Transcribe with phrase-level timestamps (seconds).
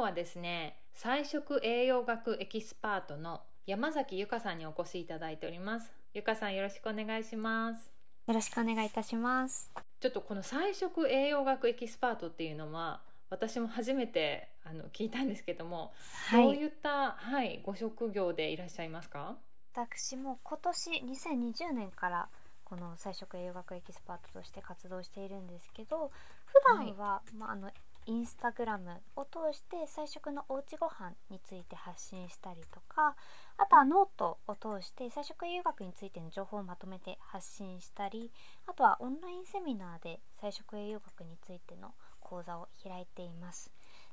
[0.00, 5.92] 日はですね菜食栄養学エキスパートの山崎由香さんにお越しいただいております。
[6.14, 7.90] 由香さんよろしくお願いします。
[8.26, 9.70] よろしくお願いいたします。
[10.00, 15.92] ちょっとこの菜食栄養学エキスパートっていうのは私も初めてあの聞いたんですけども、
[16.30, 19.36] はい、どういった、はい、ご職業でいらっしゃいますか？
[19.74, 22.28] 私も今年2020年から
[22.64, 26.10] この菜食栄養学エキスパートとして活動しているんですけど
[26.46, 27.70] 普段は、はい、まあ、あの
[28.10, 33.14] インスタグラムを通して菜食のおうちご飯について発信したりとか
[33.56, 38.32] あとはノートを通して菜食栄養学についての情報をまとめて発信したり
[38.66, 43.70] あとはオンラインセミナーで菜食栄養学についての講座を開いています。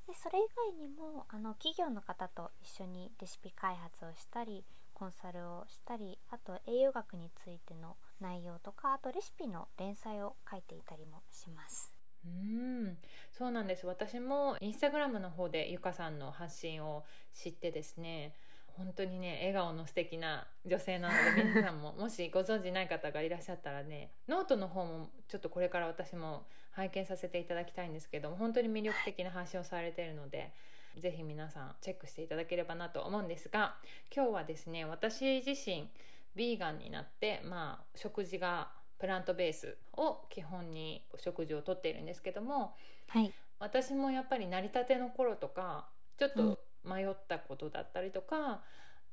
[0.07, 4.63] でそれ以外にもあの企業の方と一緒にレシピ開発をしたり
[4.93, 11.96] コンサルをしたりあと栄養学についての内容とかあとレシピの連載を書いていたりもします。
[12.25, 12.97] うん。
[13.31, 13.85] そうなんです。
[13.85, 18.33] 私もインスタグラムの方でゆかさんの発信を知ってですね
[18.77, 30.51] 本当にね笑顔の素敵な女性なので皆さんも もしご存じない方がいらっしゃったらねノートの方もちょっとこれから私も拝見させていただきたいんですけども本当に魅力的な発信をされているので
[30.95, 33.77] 是非皆さんチェックしていただければなと思うんですが
[34.15, 35.89] 今日はですね私自身
[36.35, 42.73] ヴィーガンになってまあ食事がプラントベースを基本に食事をとっているんですけども、
[43.09, 48.61] はい、私もやっぱり成り立ての頃とかちょっと迷ったことだったりとか、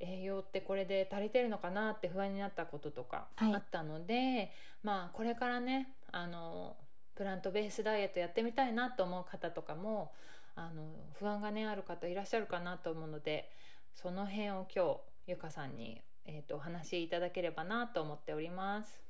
[0.01, 4.51] うん、栄養ってこれで足りてるのかなって不安になったこととかあったので、はい、
[4.83, 6.77] まあこれからねあの
[7.15, 10.13] プラントベースダイエットやってみたいなと思う方とかも
[10.57, 10.83] あの
[11.19, 13.51] 不安がねある方いらっしゃるかなと思うので
[13.95, 19.04] その辺を今日ゆかさんに、えーとお話しいただければなと思っております。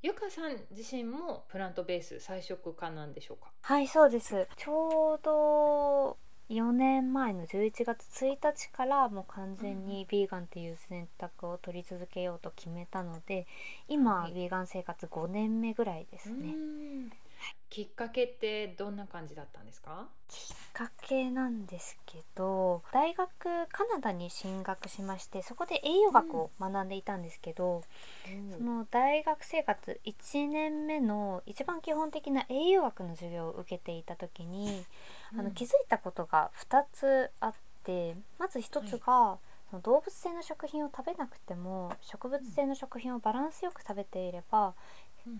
[0.00, 3.50] ゆかさん自身もプラントベース菜食家なんでしょうか？
[3.62, 4.46] はいそうです。
[4.56, 6.16] ちょうど
[6.48, 13.48] 4年前の11月1日からもう完全にヴィーガンっていう選択を取り続けようと決めたので
[13.88, 16.54] 今、はい、ヴィーガン生活5年目ぐらいですね。
[17.70, 20.08] きっかけってどんな感じだったんですか？
[20.28, 23.28] きっかけなんですけど大学
[23.68, 27.82] カナダに進学しましてそこで栄養学を学んでいたんですけど、
[28.26, 34.84] うん、その大学生活1年目の一番基本的な栄養学の授業を受けていた時に、
[35.32, 37.54] うん、あの気づいたことが2つあっ
[37.84, 39.38] てまず1つが、はい。
[39.82, 44.72] 動物性の食品を食べなくても植物性の食品をバランスよく食べていれば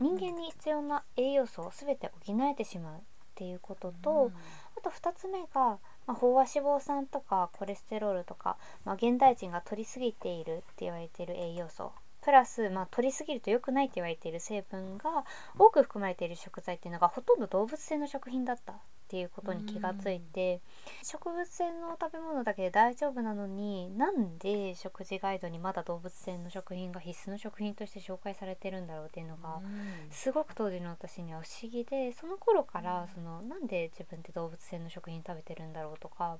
[0.00, 3.00] 人間に必要な栄養素を全て補えてしまうっ
[3.34, 4.32] ていうことと、
[4.76, 5.78] あと2つ目が、ま
[6.09, 15.24] あ、飽和脂肪酸とかコレステロールとか、まあ、現代人が摂りすぎているって言われている栄養素プラス、まあ、取りすぎると良くないって言われている成分が
[15.58, 18.72] 多く含まれている食材っていうのがほとんど動物性の食品だった
[19.08, 20.60] っていうことに気がついて、
[21.02, 29.62] 植物性の食べ物だけで大丈夫なのになんで食事ガイドにまだ動物性の食品が必須の食品として紹介されてるんだろうっていうのが
[30.10, 36.36] すごく当時の私には不思議でその頃からそのなんで自分って動物性の食品食べてるんだろうとか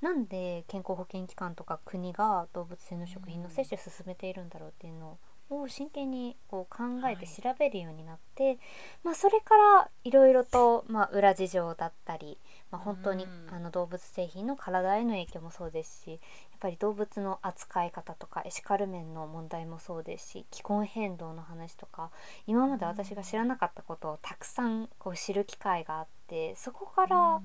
[0.00, 5.18] なんで健康保険機関とか国が動物性の食品の摂取を進めているんだろうっていうの
[5.48, 8.58] を真剣にこう考えて調べるようになって、はい、
[9.04, 12.38] まあ、それからいろいろと、まあ、裏事情だったり、
[12.70, 16.18] まあ、本当にあの動物製品の体への影響もそうですしやっ
[16.58, 22.10] ぱり動物の扱い方とかエシカル面の問題もそうですし気候変動の話とか
[22.46, 27.40] 今まで私が知らなかったことをたくさんこう知る機会があってそこから、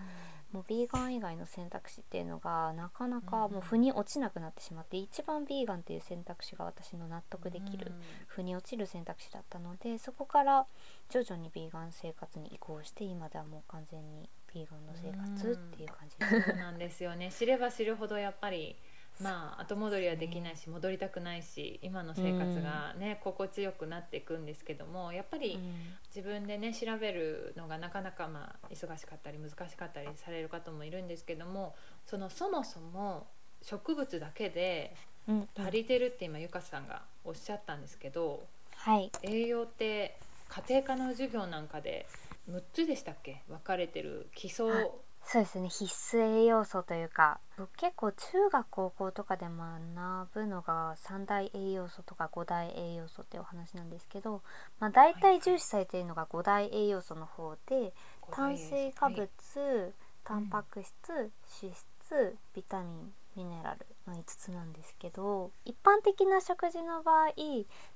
[0.52, 7.92] もうビーガン以外の選択肢っていうのがなかなかもう腑に落ちなくなってしまって、一番ビーガンっていう選択肢が私の納得できる、
[8.28, 10.66] 腑に落ちる選択肢だったのでそこから
[11.09, 16.50] 徐々にビーガン生活に移行して今ではもう完全にビーガンの生活っていう感じです。
[16.50, 17.32] そうなんですよね。
[17.32, 18.76] 知れば知るほどやっぱり
[19.22, 25.59] まあ後戻りはできないし戻りたくないし今の生活がね、心地よくなっていくんですけどもやっぱり
[26.14, 31.76] 自分でね調べるのがなかなかまあ忙しかったり難しかったりされる方もいるんですけども
[32.06, 33.28] そのそもそも
[33.62, 34.96] 植物だけで
[35.56, 38.44] 足りてるって今ゆかさんがおっしゃったんですけど、
[38.76, 40.18] はい、栄養って
[40.50, 42.08] 家庭科の授業なんかで
[42.50, 43.44] 6つでしたっけ？
[43.47, 44.28] 分かれてる。
[44.34, 44.66] 基礎
[45.23, 45.70] そうですね。
[45.70, 47.40] 必須栄養素というか
[47.78, 54.41] 結構中学高校とかで学ぶのが3大栄養素とか5大栄養素っていうお話なんですけど、
[54.79, 57.94] まあ、大体重視されているのが5大栄養素の方で、
[58.32, 59.29] 炭水化物、
[60.23, 67.32] タンパク質、脂質ビタミンミネラルの5つなんですけど一般的な食事の場合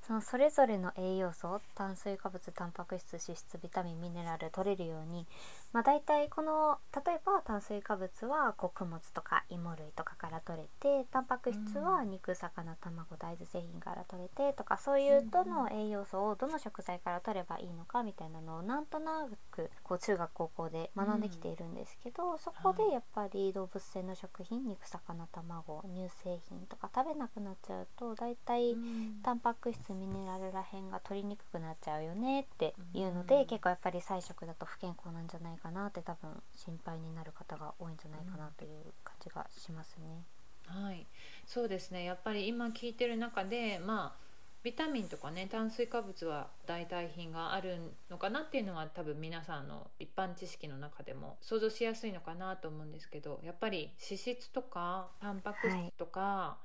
[0.05, 5.27] そのそれぞれの栄養素炭水化物タンパク質脂質ビタミンミネラル取れるように、
[5.73, 28.75] まあ、大体この例えば炭水化物は穀物とか芋類とかから取れてタンパク質は肉魚卵大豆製品から取れてとかそういうどの栄養素をどの食材から取ればいいのかみたいなのをなんとなくこう中学高校で学んできているんですけど、そこでやっぱり動物性の食品肉魚卵乳製品とか食べなくなっちゃうと大体
[29.23, 40.23] タンパク質ミネラルらへんが取りにくくなっちゃうよねっていうので、結構やっぱり菜食だと不健康なんじゃないかなって多分心配になる方が多いんじゃないかなという感じがしますね。
[40.67, 41.05] はい、
[41.45, 42.03] そうですね。
[42.03, 44.25] やっぱり今聞いてる中でまあ
[44.65, 47.77] ビタミンとかね炭水化物は代替品がある
[48.09, 56.57] のかなっていうのは多分皆さんの一般知識の中でも想像しやすいのかなと思うんですけどやっぱり脂質とかタンパク質とか、は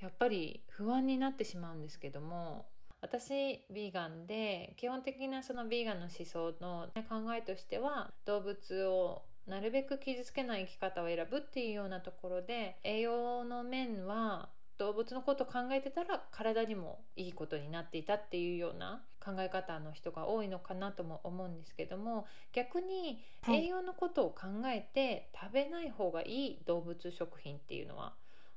[0.00, 2.66] い、やっぱり不安になってしまうんですけども
[3.00, 14.48] 私ヴィーガンで基本的なそのヴィーガンの思想の考えとしては動物をなるべく傷つけない生き方を選ぶっていうようなところで栄養の面は
[14.78, 28.14] 動物のことを考えてたら体にもいいことになっていたっていうような考え方の人が多いのかなとも思うんですけども逆に栄養のことを考えて食べない方がいい動物食品っていうのは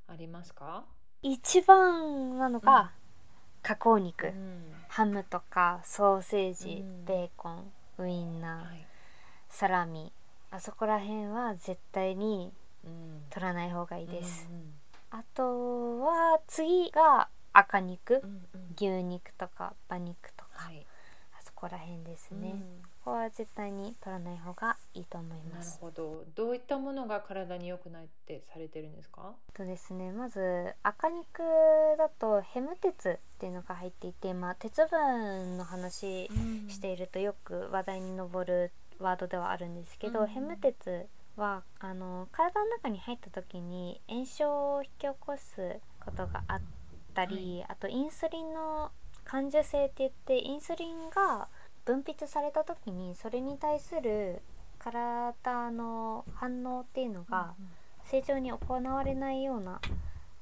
[0.07, 0.85] ありますか？
[1.23, 2.87] 一番なのが、うん、
[3.63, 8.87] 加工肉、うん、ハムとかソーセージ、うん、ベーコンウインナー、はい、
[9.49, 10.13] サラミ。
[10.51, 12.53] あそこら辺は絶対に
[13.29, 14.47] 取らない方がいいです。
[14.51, 14.73] うんうん
[15.11, 20.85] あとは次が赤肉、うんうん、牛肉とか馬肉とか、はい、
[21.37, 25.81] あそこら辺ですね、うん、ここは絶対に取らない方がいいと思います。
[25.81, 26.23] なるほど。
[26.33, 29.33] どういったものが体に良くないってされてるんですか？
[29.53, 31.43] とですねまず赤肉
[31.97, 36.29] だとヘム鉄っていうのが入っていて、まあ、鉄分の話
[36.69, 46.61] しているとよく話題に上るワードではあるんですけど、うん、ヘム鉄はあの体の中に入った時に炎症を引き起こすことがあっ
[47.13, 48.91] たり、はい、あとインスリンの
[49.23, 51.47] 感受性って言ってインスリンが
[51.85, 54.41] 分泌された時にそれに対する
[54.79, 57.53] 体の反応っていうのが
[58.03, 59.79] 正常に行われないような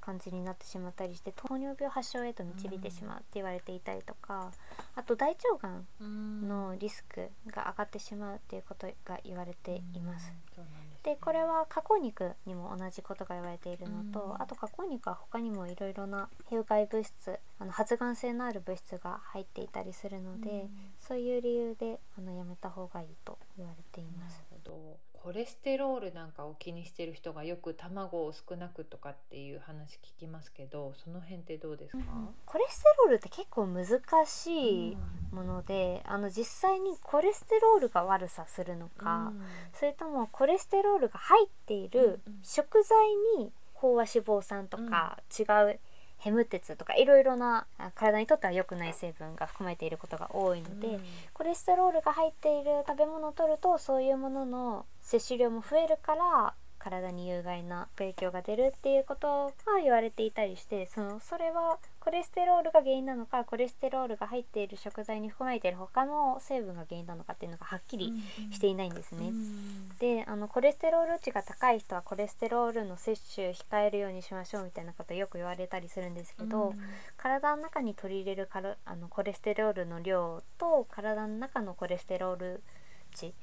[0.10, 4.52] 感じになってしまったりして糖尿病発症へと導いてしまうって言われていたりとか
[4.96, 5.70] あと大腸が
[6.04, 10.34] んのリスクが上がってしまうっていうことが言われています。
[11.04, 20.68] でこれは加工肉にも同じことが言われているのと、あと加工肉は他にもいろいろな有害物質あの発がん性のある物質が入っていたりするので、
[21.00, 24.44] そういう理由であのやめた方がいいと言われています。
[25.24, 33.86] コレステロールなんかを気にしてる人がよく卵を少なくとかっていう話聞きますけどその辺ってどうですか、うん、コレステロールって結構難
[34.26, 34.98] しい
[35.32, 39.42] もので、うん、あの実際にコレステロールが悪さするのか、うん、
[39.74, 42.98] それともコレステロールが入っている食材
[43.40, 45.80] に飽和脂肪酸とか違う
[46.20, 51.02] ヘム鉄とかいろいろな体にとっては良くない成分が含まれていることが多いので、うん、
[51.34, 68.14] コレステロールが入っている食べ物を取るとそういうものの摂取量も増えるから体に有害な影響が出るっていうことが言われていたりしてそのそれはコレステロールが原因なのかコレステロールが入っている食材に含まれている他の成分が原因なのかっていうのがはっきり
[68.52, 69.32] していないんですね。
[70.00, 76.74] であのコレステロール値が高い人はコレステロールの摂取控えるようにしましょうみたいなことよく言われたりするんですけど、
[77.18, 82.64] 体の中に取り入れるカルあのコレステロールの量と体の中のコレステロール
[83.16, 83.34] 値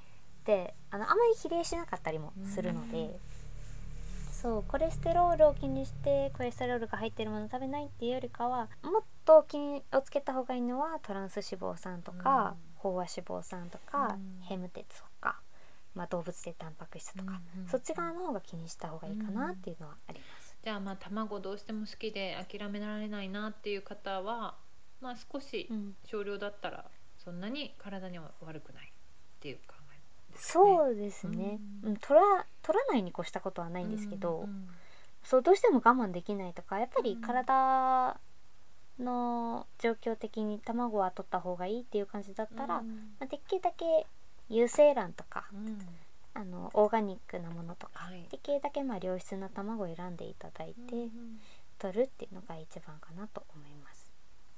[0.47, 3.19] ってあのあまり比例しなかったりもするので。
[4.31, 15.41] そうコレステロールを気にしてコレステロールが入ってるもの食べないっていうよりかはもっと気をつけた方がいいのはトランス脂肪酸とか、飽和脂肪酸とか、ヘム鉄とか、
[15.95, 20.57] まあ、動物性タンパク質とか、そっち側の方が気にした方がいいかなっていうのはあります。
[20.63, 24.57] じゃあまあ卵どうしても好きで諦められないなっていう方は、
[25.01, 25.69] まあ、少し
[26.05, 26.85] 少量だったら
[27.17, 28.93] そんなに体には悪くない
[29.37, 29.76] っていうか
[30.39, 34.69] そうですね、うん、取ら取らないに越したことはないんですけど、うんうん、
[35.23, 38.19] そうどうしても我慢できないとかやっぱり体
[38.99, 42.87] の状況的に卵は取った方がいいっていう感じだったら、うん、
[43.19, 44.07] まあ、できるだけ
[44.49, 45.45] 有精卵とか、
[46.33, 48.27] あのオーガニックなものとか、はい。
[48.31, 51.41] できるだけまあ良質な卵を選んでいただいて、うん。
[51.79, 53.76] 取るっていうのが一番かなと思います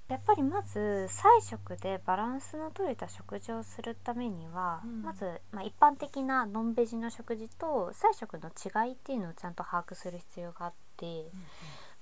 [0.08, 5.02] やっぱりまず菜食でバランスの取れた食事をするためには、うん。
[5.02, 11.26] まず、まあ、一般的なノンベジの食事と菜食の違いっていうのをちゃんと把握する必要があって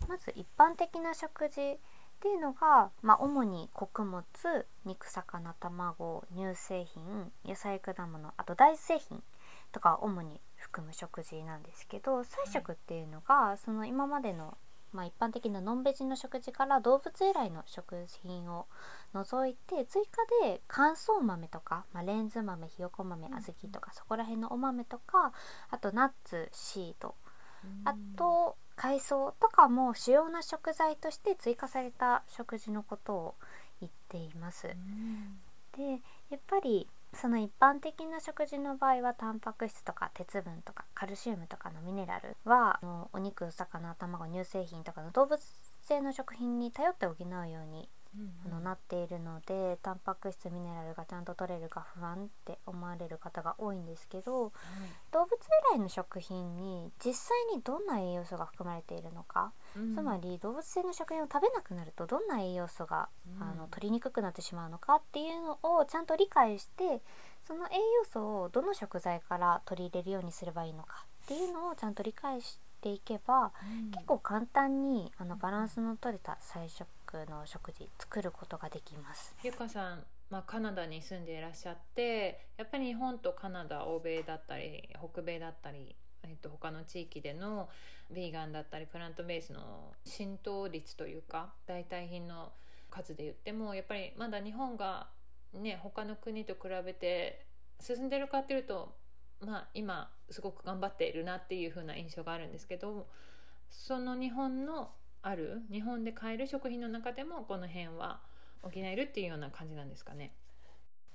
[0.09, 1.79] まず一般的な食事っ
[2.21, 4.25] ていうのが、まあ、主に穀物
[4.85, 9.23] 肉魚卵乳製品野菜果物あと大豆製品
[9.73, 14.57] とかを主に含む食事なんですけど菜食っていうのが、その今までの、
[14.93, 18.67] まあ、一般的なノンベジの食事から動物由来の食品を
[19.13, 25.33] 除いて追加で乾燥豆とか、まあ、レンズ豆ひよこ豆小豆とか、そこら辺のお豆とか
[25.71, 27.15] あとナッツシート
[27.85, 33.35] あと海藻とかも主要な食材として追加された食事のことを
[33.81, 34.69] 言っています。
[35.77, 36.01] で
[36.31, 42.79] やっぱりその一般的な食事の場合はタンパク質とか鉄分とかカルシウムとかのミネラルは
[43.13, 45.41] お肉魚卵乳製品とかの動物
[45.87, 47.89] 性の食品に頼って補うように
[48.47, 54.53] あのなっているのでタンパク質ミネラルがちゃんと取れるか不安って思われる方が多いんですけど
[55.13, 55.33] 動物
[55.73, 63.09] 由来の食品に実際にどんな栄養素が含まれているのか、つまり動物性の食品を食べなくなるとどんな栄養素が、
[63.41, 67.01] あの取りにくくなってしまうのかっていうのをちゃんと理解して
[67.47, 73.53] その栄養素をどの食材から取り入れるようにすればいいのかっていうのをちゃんと理解していけば
[73.93, 76.87] 結構簡単にあのバランスの取れた菜食
[77.25, 79.35] の食事作ることができます。
[79.43, 87.69] ゆかさん、まあ、カナダに住んでいらっしゃってやっぱり日本とカナダ欧米だったり北米だったり、えっと、他の地域での
[88.13, 92.53] ヴィーガンだったりプラントベースの浸透率というか代替品の
[92.91, 95.09] 数で言ってもやっぱりまだ日本が
[95.55, 97.47] ね他の国と比べて
[97.81, 98.95] 進んでるかっていうと
[99.41, 103.07] まあ今すごく頑張っているなっていう風な印象があるんですけど
[103.71, 104.91] その日本の
[105.29, 105.63] ある？
[105.71, 108.21] 日本で買える食品の中でもこの辺は
[108.63, 110.33] 補えるっていうような感じなんですかね？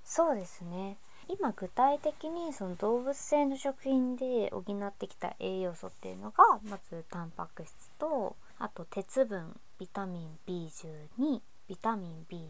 [0.04, 0.98] そうですね。
[1.28, 12.40] 今具体的にその動物性の食品で補ってきた栄養素っていうのがまずタンパク質とあと鉄分ビタミン B12 ビタミン B2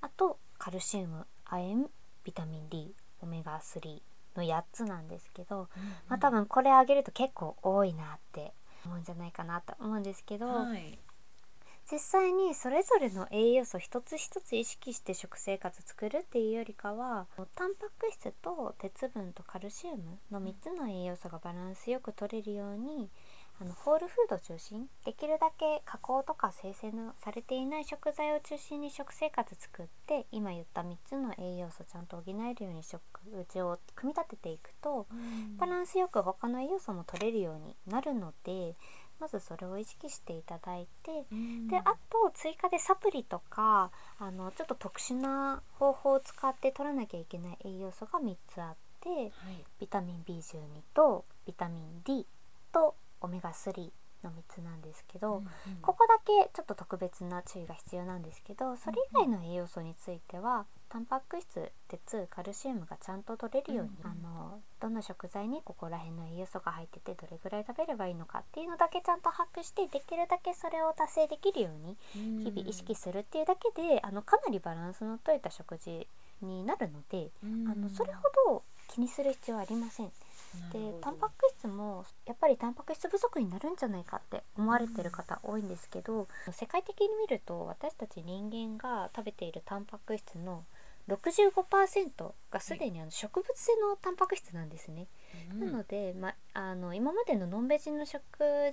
[0.00, 1.90] あとカルシウム亜鉛
[2.24, 4.00] ビタミン D オメガ3
[4.36, 5.68] の8つなんですけど、
[6.08, 8.52] まあ、多分これあげると結構多いなって
[8.86, 10.98] 思うんじゃないかなと思うんですけど、はい、
[11.90, 23.10] 実際にそれぞれの栄養素一つ一つ意識して食生活作るっていうよりかはタンパク質と鉄分とカルシウムの3つの栄養素がバランスよく取れるように
[23.62, 33.00] あのホールフード中心できるだけ加工とか生成のされていない食材を中心に食生活作って今言った3つの栄養素ちゃんと補えるように食
[33.48, 35.06] 事を組み立てていくと
[35.58, 38.74] バランスよく他の栄養素も取れるようになるので
[39.20, 41.12] まずそれを意識していただいて
[41.70, 49.30] であと追加でサプリとかあのちょっと特殊な方法を使って取らなきゃいけない栄養素が3つあってはい。
[49.78, 50.58] ビタミン B12
[50.94, 52.26] とビタミン D
[52.72, 53.90] とオメガ3
[54.22, 55.42] の3つなんですけど、
[55.80, 71.96] ここだけちょっと特別な注意が必要なんですけどそれ以外の栄養素についてはタンパク質鉄カルシウムがちゃんと取れるように、うんあのどの食材にここら辺の栄養素が入っててどれぐらい食べればいいのかっていうのだけちゃんと把握してできるだけそれを達成できるように
[72.42, 76.08] 日々意識するっていうだけであのかなりバランスの取れた食事
[76.42, 80.10] になるので、あのそれほど気にする必要はありません。
[80.72, 90.64] でタンパク質もやっぱりタンパク質不足になるんじゃないかって思われてる方多いんですけど、世界的に見ると私たち人間が食べているタンパク質の
[91.08, 95.08] 65%がすでにあの植物性のタンパク質なんですね。
[95.58, 98.22] なので、ま、あの今までのノンベジの食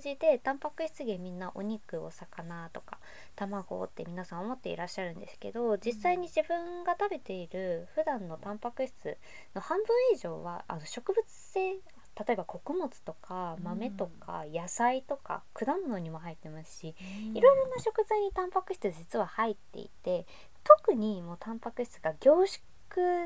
[0.00, 2.98] 事でタンパク質源みんなお肉お魚とか
[3.34, 9.16] 卵って皆さん思っていらっしゃるんですけど実際に自分が食べている普段のタンパク質
[9.54, 11.78] の半分以上はあの植物性
[12.26, 16.94] 例えば穀物とか豆とか野菜とか果物にも入ってますし
[17.34, 20.26] いろいろな食材にタンパク質実は入っていて
[20.64, 22.60] 特にもうタンパク質が凝縮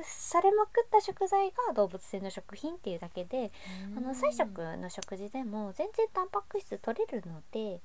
[0.05, 3.51] されまくった食材が動物性の食品っていうだけで
[3.97, 7.81] あの菜食の食事でも全然タンパク質取れるので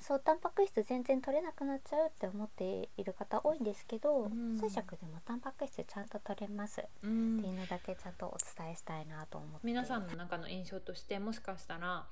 [0.00, 4.56] そうタンパク質全然取れなくなっちゃうって思っている方多いんですけどうん。
[4.58, 7.44] でもタンパク質ちゃんと取れますってうん。
[7.44, 12.06] いうのだけちゃんとお伝えしたいなと思って皆さんの中の印象としてもしかしたら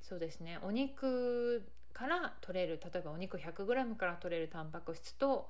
[0.00, 5.48] そうですねお肉から取れる例えばお肉 100g から取れるタンパク質と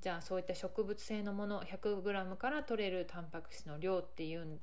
[0.00, 4.58] じゃあそういった植物性のもの 100g から取れるタンパク質の量っていうん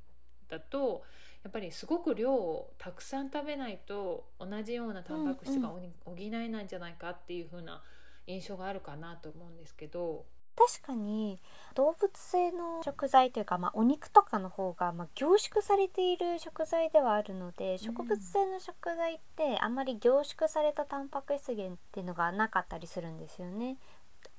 [0.52, 1.02] だと
[1.42, 5.80] やっぱりすごく量をたくさん食べないと同じようなタンパク質が補
[6.18, 7.82] えないんじゃないかっていう風な
[8.26, 10.24] 印象があるかなと思うんですけど。
[10.54, 11.40] 確かに
[11.74, 23.78] 動物性の食材というか、まあ、お肉とかの方が、まあ、凝縮されている食材ではあるので、植物性の食材ってあんまり凝縮されたタンパク質源っていうのがなかったりするんですよね。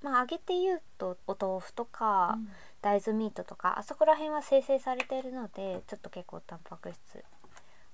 [0.03, 2.37] まあ、揚げて言うとお豆腐とか、
[2.83, 7.23] 大豆ミートとかあそこら辺は生成されているのでちょっと結構タンパク質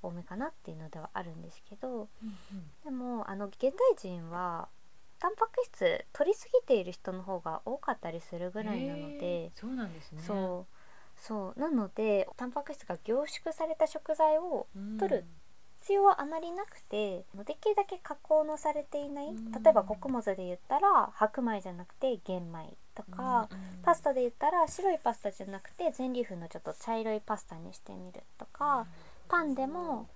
[0.01, 2.07] 多めかなっていうのではあるんですけど、うんうん、
[2.83, 4.67] でもあの現代人は
[5.19, 10.23] タンパク質取りすぎている人の方が多かったりするぐらいなのでそうなんですね。
[10.25, 11.59] そうそう。
[11.59, 14.67] なのでタンパク質が凝縮された食材を
[14.97, 15.25] 取る
[15.81, 23.49] 必要はあまりなくてできるだけ加工のされていない例えば穀物で言ったら白米じゃなくて玄米とか
[23.83, 28.87] パスタで言ったら白いパスタじゃなくて全粒粉のちょっと茶色いパスタにしてみるとか
[29.27, 30.07] パンでも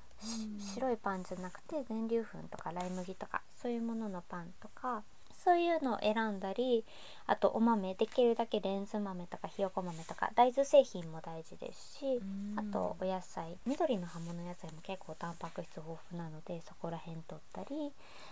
[0.73, 5.03] 白いパンじゃなくて全粒粉とかライ麦とかそういうもののパンとか
[5.43, 6.85] そういうのを選んだり
[7.27, 12.21] あとお豆できるだけレンズ豆とかひよこ豆とか大豆製品も大事ですし
[12.55, 17.91] あとお野菜緑の葉物野菜も結構タンパク質豊富なのでそこら辺取ったり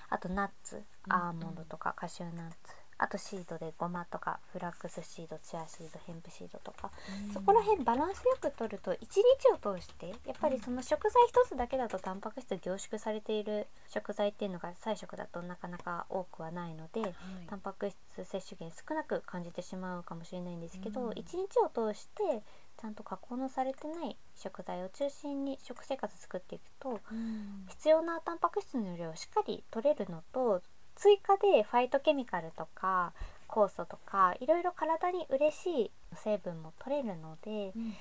[0.09, 6.91] あとナッツアーモンドとかカシューナッツあとシードでごまとかフラックスシードチアシードヘンプシードとか、
[7.33, 17.13] そこら辺バランスよく取ると1日を通してやっぱりその食材1つだけだとタンパク質凝縮されている食材っていうのが菜食だとなかなか多くはないので、はい、
[17.49, 22.43] タンパク質摂取源少なく感じてしまうかもしれないんですけど、うん、1日を通して
[22.79, 30.61] ちゃんと加工のされてない食材を中心に食生活作っていくと、うん、必要なタンパク質の量をしっかり取れるのと
[31.01, 33.13] 追加でファイトケミカルとか
[33.49, 37.93] 酵素とかいろいろ体に嬉しい成分も取れるので、うん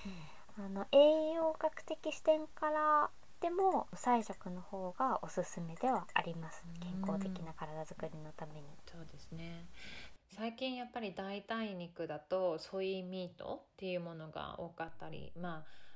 [0.59, 6.63] うん、あの栄養学的視点からでも菜食の方がおすすめではあります。
[6.79, 8.67] 健康的な体づくりのために。
[8.87, 9.65] そうですね。
[10.37, 15.90] 最近やっぱり代替肉だとソイミートっていうものが多かったりまあ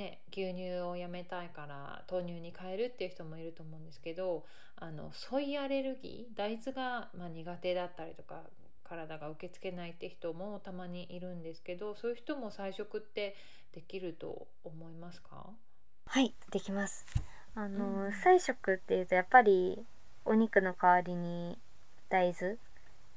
[0.00, 8.40] ね、牛乳をやめたいから豆乳に変えるっていう人もいると思うんですけどあのソイアレルギー大豆が、まあ、苦手だったりとか
[8.82, 13.36] 体が受け付けないって人もたまにいるんですけどそういう人も菜食って
[13.74, 15.46] できると思いますか？
[16.06, 17.04] はいできます。
[17.54, 19.84] あの、うん、菜食っていうとやっぱり
[20.24, 21.58] お肉の代わりに
[22.08, 22.56] 大豆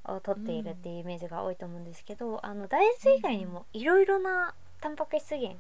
[0.06, 5.58] を取っているっていうイメージが多いと思うんですけど、うん、あの大豆以外にもいろいろなタンパク質源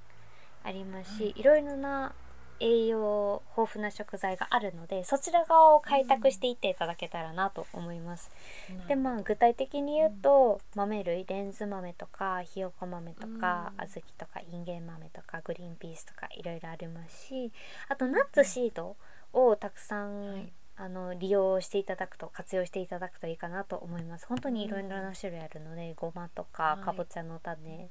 [0.64, 2.14] ありますし、いろいろな
[2.60, 8.32] 栄養豊富な食材があるのでそちら側を開拓していっていただけたらなと思います。
[8.70, 17.52] うん、でまあ具体的に言うと、うん、豆類レンズ豆とかひよこ豆とか、うん、小豆とかインゲン豆とかグリーンピースとかいろいろありますし
[17.90, 18.96] あとナッツシード
[19.34, 24.26] をたくさん、はい、あの利用していただくと活用していただくといいかなと思います。
[24.28, 27.90] 本当にいろいろな種類あるので、ごまとかかぼちゃの種、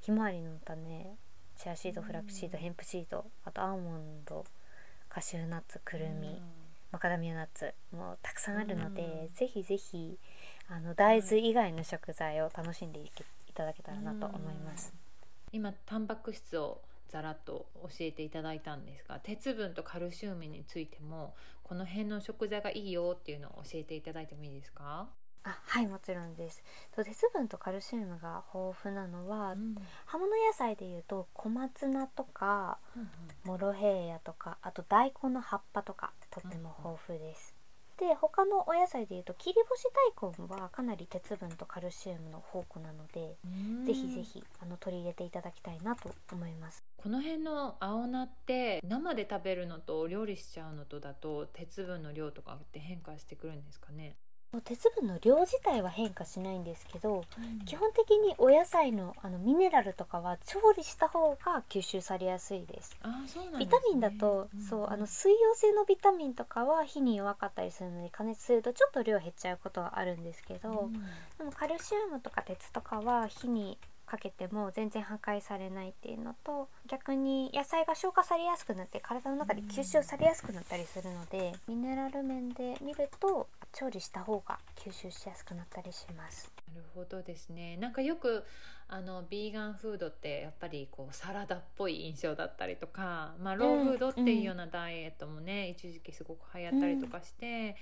[0.00, 1.16] ひまわりの種
[1.62, 4.44] チアシードフラックシードヘンプシードあとアーモンド
[5.08, 6.42] カシューナッツくるみ
[6.90, 10.18] マカダミアナッツもうたくさんあるのでぜひぜひ
[10.68, 13.10] あの大豆以外の食材を楽しんでい
[13.54, 14.92] ただけたらなと思います。
[15.52, 25.08] 今タンパク質をざらっと教えていただいたんですが鉄分とカルシウムについてもこの辺の食材がいいよっていうのを教えていただいてもいいですか？
[25.44, 26.62] あはいもちろんです。
[26.94, 29.74] 鉄分とカルシウムが豊富なのは、うん、
[30.06, 33.08] 葉物野菜でいうと小松菜とか、うんうん、
[33.44, 37.54] モロヘイヤとかあと大根の葉っぱとかとっても豊富です、
[37.98, 39.84] うんうん、で他のお野菜でいうと切り干し
[40.20, 43.36] 大根はかなり鉄分とカルシウムの宝庫なので、
[43.84, 46.84] ぜひぜひあの取り入れていただきたいなと思います。
[46.96, 54.14] この辺の青菜って生で食べるのと料理しちゃうのとだと鉄分の量とかって変化してくるんですかね？
[54.60, 62.96] 鉄分の量自体は変化しないんですけど、うん、基本的にお野菜のあのミネラルとかは調理した方が吸収されやすいです。
[63.02, 73.78] あそうなん、ね、ビタミンだと、うん、そうあの水溶性のビタミンとかは火に弱かったりするので加熱するとちょっと量減っちゃうことはあるんですけど、うん、でもカルシウムとか鉄とかは火に
[74.12, 86.52] かけても全然破壊されないっていうのと逆に野菜が消化されやすくなって体の中で吸収されやすくなったりするので、ミネラル面で見ると調理した方が吸収しやすくなったりします。
[86.68, 87.76] なるほどですね。
[87.78, 88.44] なんかよく
[88.88, 97.74] あのビーガンフードってやっぱりこうサラダっぽい印象だったりとか、まあ、ローフードっていうようなダイエットもね、うん、一時期すごく流行ったりとかして、うん、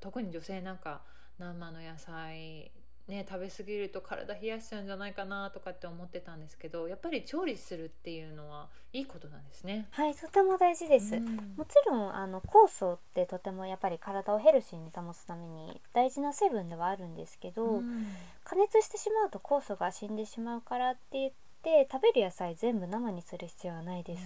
[0.00, 1.00] 特に女性なんか
[1.38, 2.70] 生の野菜
[3.08, 9.88] ね食べ過ぎると体冷やしちゃうんじゃないかなとかって思ってたんですけどやっぱり調理するっていうのはいいことなんですね。
[9.90, 11.54] はいとても大事です、うん。
[11.56, 18.06] もちろんあの酵素ってとてもやっぱり体をヘルシーに保つために大事な成分ではあるんですけど、うん。
[18.44, 24.22] 加熱してしまうと酵素が死んでしまうからって言って食べる野菜全部生にする必要はないです、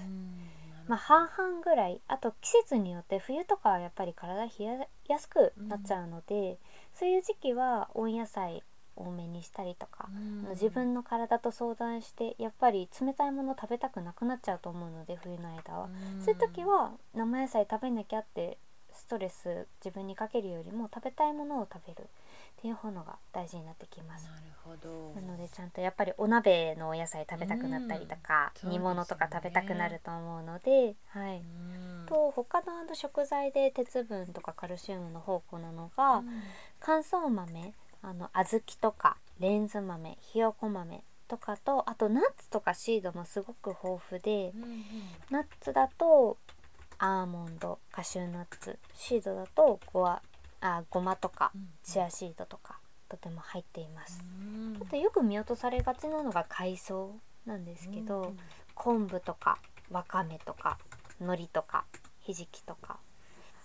[0.87, 2.01] まあ半々ぐらい。
[2.07, 6.59] あと季節によって冬とかはやっぱり体冷ややすくなっちゃうので、
[6.95, 8.63] そういう時期は温野菜
[9.03, 10.09] 多めにしたりとか、
[10.47, 10.51] うん。
[10.51, 16.25] 自分の体と相談してやっぱり冷たいもの食べたくなくなっちゃうと思うので冬の間は、うん。
[16.25, 18.59] そういう時は生野菜食べなきゃって
[18.93, 22.09] ストレス自分にかけるよりも食べたいものを食べる。
[22.59, 24.27] っていうのが大事になってきます。
[24.27, 25.21] なるほど。
[25.21, 28.71] なのでちゃんとやっぱりお鍋のお野菜食べたくなったりとか、うん。
[28.71, 32.07] 煮物とか食べたくなると思うので、はい、うん。
[32.07, 36.43] と他のあの食材で鉄分とかカルシウムの宝庫なのが、うん。
[36.79, 44.85] 乾燥豆あの小豆とかレンズ豆ひよこ豆とかとあとナッツとかシードもすごく豊富でうんうん。
[45.31, 46.37] ナッツだと
[46.99, 50.23] アーモンドカシューナッツシードだとゴア
[50.61, 54.25] あごまとかうんチアシードとかとても入っています。
[54.41, 54.79] うん。
[54.81, 58.37] あとよく見落とされがちなのが海藻なんですけど、うん。
[58.75, 59.59] 昆布とか
[59.91, 60.79] わかめとか
[61.21, 61.85] 海苔とか
[62.21, 62.99] ひじきとか、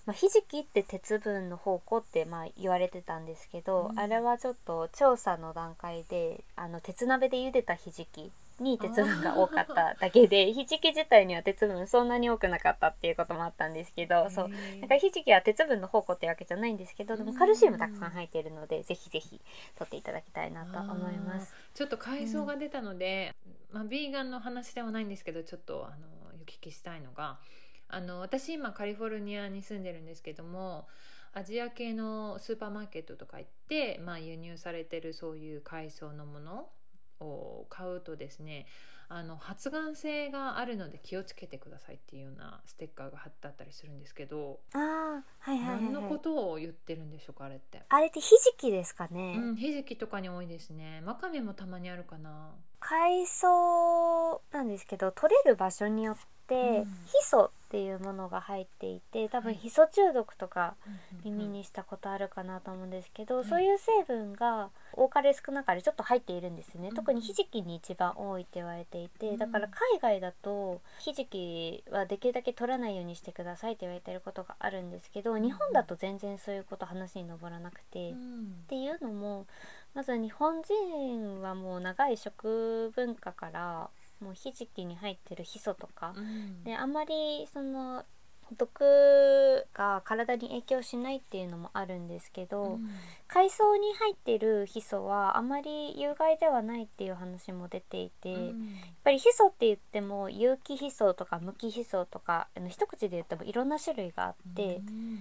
[0.08, 4.00] まあ、ひじきって鉄分の宝庫ってまあ言われてたんですけど、うん。
[4.00, 14.50] あれはちょっと調査の段階であの鉄鍋で茹でたひじきに鉄分が多かっただけでひじき自体には鉄分そんなに多くなかったっていうこともあったんですけどそう。
[14.80, 19.42] なんかひじきは鉄分の宝庫ってわけじゃないんですけどでもカルシウムたくさん入っているのでぜひぜひ
[19.78, 21.54] 取っていただきたいなと思います。
[21.76, 23.36] ちょっと海藻が出たので、
[23.74, 26.08] まあビーガンの話ではないんですけどちょっとあの
[26.42, 27.38] お聞きしたいのが
[27.90, 30.88] あの私今カリフォルニアに住んでるんですけども
[31.34, 36.70] アジア系のスーパーマーケットとか行って、まあ、輸入されてるそういう海藻のもの
[37.20, 38.66] を買うとですね
[39.10, 47.82] あの発がん性があるので気をつけてくださいっていうようなステッカーが貼ってあったりするんですけど、あーはいはいはい、何のはい、ことを言ってるんでしょうかあれって。
[47.88, 51.02] あれってひじきですかね、うん、ひじきとかに多いですね。
[51.06, 52.52] わかめもたまにあるかな。
[52.82, 56.16] 海藻なんですけど取れる場所によっ
[56.48, 60.76] て、うんヒ素っていうものが入っていて多分はいヒ素中毒とか
[61.26, 78.12] 耳うんにしたことあるかなと思うんですけど、はいそういう成分が多かれ少なかれちょっと入っているんですね、うん特にひじきに一番多いって言われていて、うんだから海外だとひじきはできるだけ取らないようにしてくださいって言われてることがあるんですけど、日本だと全然そういうこと話に上らなくて。
[78.12, 78.58] うん。
[78.68, 79.46] っていうのも
[79.94, 86.64] まず日本人はもう長い食文化からもうひじきに入ってるヒ素とか、うん。
[86.64, 88.04] であんまりその
[88.58, 92.90] 毒が体に影響しないっていうのもあるんですけど、うん。
[93.28, 98.42] 海藻に入ってるヒ素はあまり有害ではないっていう話も出ていて、やっ
[99.04, 105.20] ぱりヒ素って言っても有機ヒ素とか無機ヒ素とかあの一口で言ってもいろんな種類があって、うん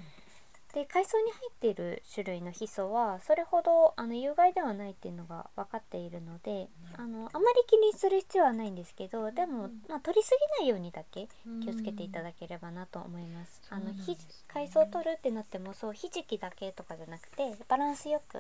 [0.77, 11.29] で海藻に入っている種類のヒ素はそれほどあの有害ではないっていうのが分かっているのであのあまり気にする必要はないんですけどでも、まあ、取りすぎないようにだけ
[11.65, 13.63] 気をつけていただければなと思います。
[13.71, 18.37] うんあのひ海藻を取るってなってもそうひじきだけとかじゃなくてバランスよく、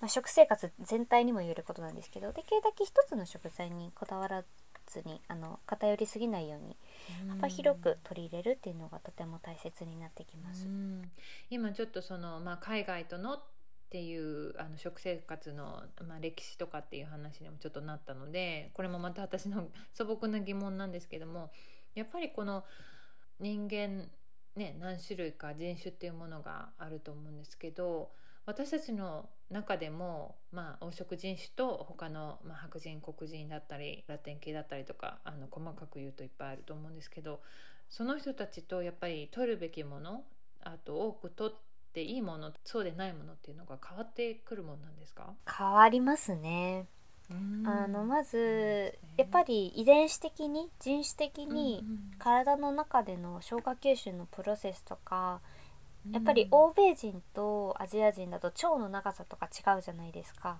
[0.00, 4.42] まあ、食生活全体にも言えることなんですけどできるだけ一つの食材にこだわら
[4.86, 6.76] ずにあの偏りすぎないように
[7.28, 10.66] 幅広く取り入れるっていうのがとても大切になってきます。
[10.66, 11.10] うん
[11.50, 13.42] 今ちょっとその、まあ、海外とのっ
[13.90, 21.50] ていうあの食生活の、まあ、歴史とかっていう話にもちょっとなったのでこれもまた私の素朴な疑問なんですけども
[21.94, 22.64] やっぱりこの
[23.38, 24.08] 人間
[24.56, 28.10] ね何種類か人種っていうものがあると思うんですけど
[28.46, 37.40] 私たちの中でも、まあ、黄色人種と他の、まあ、白人黒人だったりラテン系だったりとかあの細かく言うといっぱいあると思うんですけど
[37.88, 40.24] その人たちとやっぱり取るべきもの
[40.62, 41.56] あと多く取っ
[41.92, 46.86] ていいものそうでないものっていうのが変わってくるもんなんですか、変わりますね。
[47.30, 51.82] あのまずやっぱり遺伝子的に人種的に
[52.18, 55.40] 体の中での消化吸収のプロセスとか
[56.12, 60.58] やっぱり欧米人とアジア人だと腸の長さとか違うじゃないですか。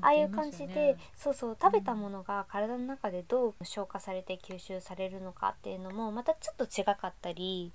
[0.00, 7.72] ああいう感じで、そうそう食べたものが体の中でどう消化されて吸収されるのかっていうのもまたちょっと違かったり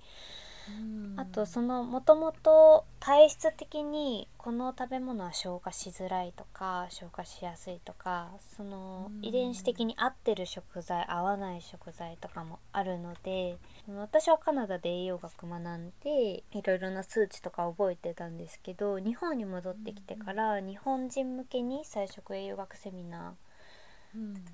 [1.18, 13.58] あとそのもともと体質的にこの食べ物は消化しづらいとか消化しやすいとかその遺伝子的に合ってる食材合わない食材とかもあるので
[13.98, 23.49] 私はカナダで栄養学学んでいろいろな数値とか覚えてたんですけど日本に戻ってきてから日本人向けに菜食栄養学セミナー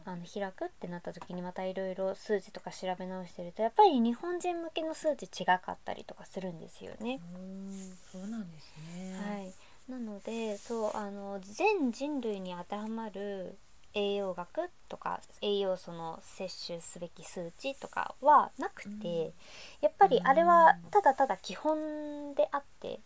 [0.06, 7.20] あの開くってなった時にまたいろいろ数字とか調べ直してるとやっぱり日本人向けの数値違かったりとかするんですよね。
[8.12, 9.54] そうなんですね、はい、
[9.90, 13.58] なのでそうあの全人類に当てはまる
[13.94, 19.34] 栄養学とか栄養素の摂取すべき数値とかはなくて、
[19.80, 23.00] やっぱりあれはただただ基本であって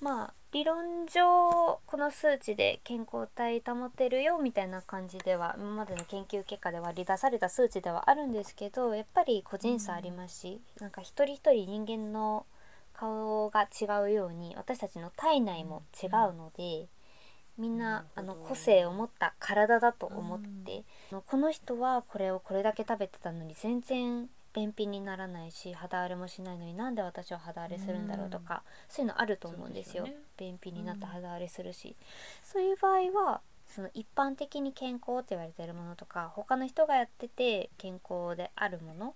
[0.00, 12.46] まあ理論上この数値で健康体保てるよみたいな感じでは今までの研究結果で割り出された数値ではあるんですけどやっぱり個人差ありますし、うん、なんか一人一人人間の
[12.94, 16.86] 顔が違うように私たちの体内も違うので、
[17.56, 20.82] みんなあの個性を持った体だと思って、
[21.12, 30.04] うん、この人はこれをこれだけ食べてたのに全然便秘にならないし肌荒れもしないのになんで私は肌荒れするんだろうとか、そういうのあると思うんですよ。
[30.06, 31.96] すね、便秘になった肌荒れするし、
[32.42, 39.14] そういう場合はその一般的に健康って言われてるものとか他の人がやってて健康であるもの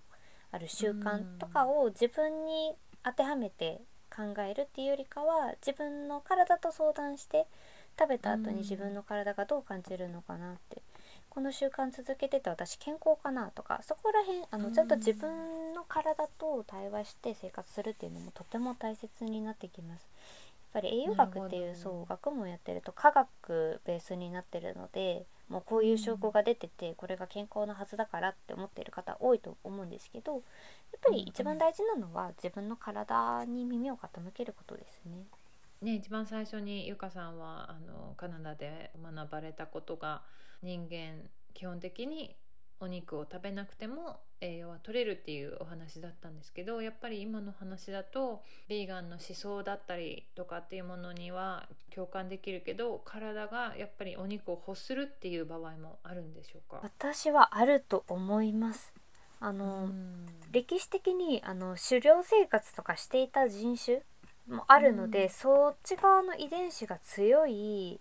[0.53, 3.81] ある習慣とかを自分に当てはめて
[4.14, 7.47] 考えるっていうよりかは自分の体と相談して
[7.99, 10.83] 食べた後に自分の体がどう感じるのかなって
[11.35, 20.07] この習慣続けてて私健康かなとかそこら辺あのちゃんと自分の体と対話して生活するっていうのもとても大切になってきます。
[20.75, 30.42] やっぱり栄養学っていうそう学問やってると科学ベースになってるのでもうこういう証拠が出ててこれが健康のはずだからって思ってる方多いと思うんですけどやっ
[31.01, 35.25] ぱり一番大事なのは自分の体に耳を傾けることですね。
[35.83, 40.23] ね、一番最初にゆかさんはあのカナダで学ばれたことが
[40.64, 42.35] 人間基本的に
[42.81, 56.81] お肉を食べなくても栄養は取れるっていうお話だったんですけどやっぱり今の話だとヴィーガンの思想だったりとかっていうものには共感できるけど体がやっぱりお肉を欲するっていう場合もあるんでしょうか？
[56.83, 58.92] 私はあると思います。
[59.40, 59.88] あの
[60.50, 64.03] 歴史的にあの狩猟生活とかしていた人種
[64.48, 68.00] もあるので、そっち側の遺伝子が強い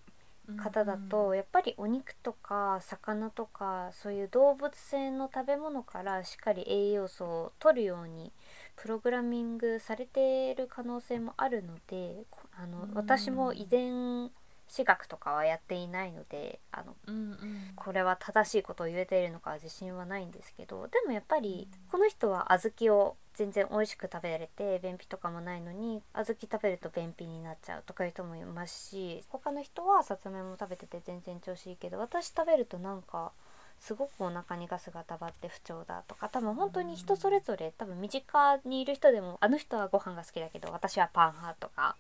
[0.58, 8.32] 方だと、やっぱりお肉とか魚とかそういう動物性の食べ物からしっかり栄養素を取るように
[8.76, 12.26] プログラミングされている可能性もあるので
[12.58, 14.32] あの、私も遺伝
[14.74, 17.38] 私学とかはやっていないのであの、うんうん、
[17.76, 33.32] これは正しいことを言えているのか自信はないんですけどでもやっぱりこの人は小豆を全然美味しく食べられて便秘とかもないのに小豆食べると便秘になっちゃうとかいう人もいますし他の人はさつまいも食べてて全然調子いいけど私食べるとなんか
[33.84, 41.98] すごくお腹にガスがたまって不調だとか多分本当に人それぞれ多分身近にいる人でもあの人はご飯が好きだけど私はパン派とか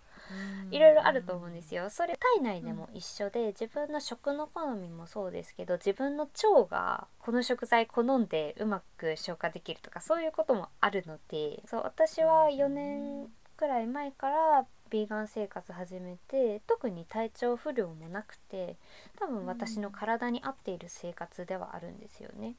[0.71, 1.89] いろいろあると思うんですよ。
[1.89, 18.77] それ体内でも一緒で自分の食の好みもそうですけど自分の腸がこの食材好んでうまく消化できるとかそういうこともあるのでそう私は4年くらい前からビーガン生活始めて特に体調不良もなくて
[19.19, 22.55] 多分私の体に合っている生活ではあるんですよね。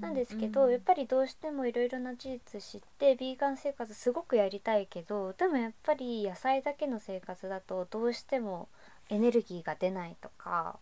[0.00, 8.68] なんですけど、やっぱりどうしてもいろいろな事実知ってビーガン生活すごくやりたいけどでもやっぱり野菜だけの生活だとどうしても
[9.08, 10.78] エネルギーが出ないとか、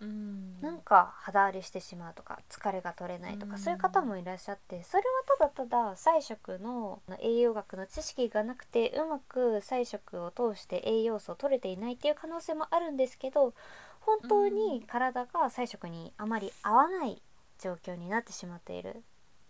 [0.00, 5.02] うん、なんか肌荒れしてしまうとか疲れが取れないとか、そういう方もいらっしゃってそれ
[5.38, 13.54] はただただ菜食の栄養学の知識がなくてうまく菜食を通して栄養素を取れていないっていう可能性もあるんですけど
[14.00, 17.22] 本当に体が菜食にあまり合わない
[17.58, 19.00] 状況になってしまっているっ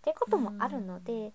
[0.02, 1.32] てこともあるので、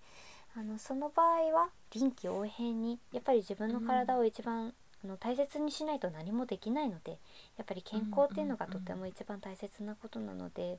[0.54, 7.18] あのその場合は臨機応変にやっぱり自分の体を一番、あの大切にしないと何もできないので
[7.56, 10.78] やっぱり健康っていうのがとても一番大切なことなので、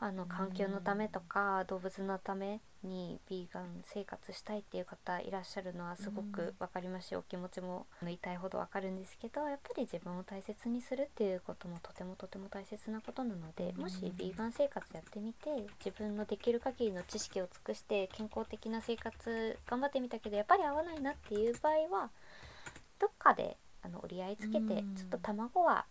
[0.00, 15.50] あの環境のためとか動物のためにヴィーガン生活したいっていう方いらっしゃるのはすごく分かりますし、お気持ちも痛いほど分かるんですけどやっぱり自分を大切にするっていうこともとてもとても大切なことなので、もしヴィーガン生活やってみて
[15.84, 22.10] 自分のできる限りの知識を尽くして健康的な生活頑張ってみたけどやっぱり合わないなっていう場合は
[22.98, 25.86] どっかであの折り合いつけてちょっと卵は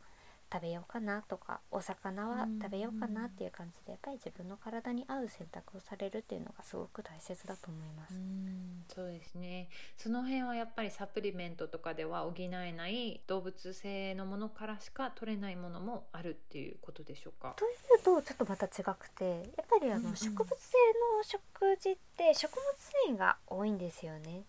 [0.51, 8.13] 食べようかなとかお魚は食べようかなっていう感じでやっぱり自分の体に合う選択をされるっていうのがすごく大切だと思います。
[8.13, 17.55] うんそうですねその辺はやっぱりサプリメントとかでは補えない動物性のものからしか取れないものもあるっていうことでしょうか？
[17.57, 20.77] というとちょっとまた違くてやっぱりあの、植物性
[21.17, 22.61] の食事って食物
[23.07, 24.43] 繊維が多いんですよね。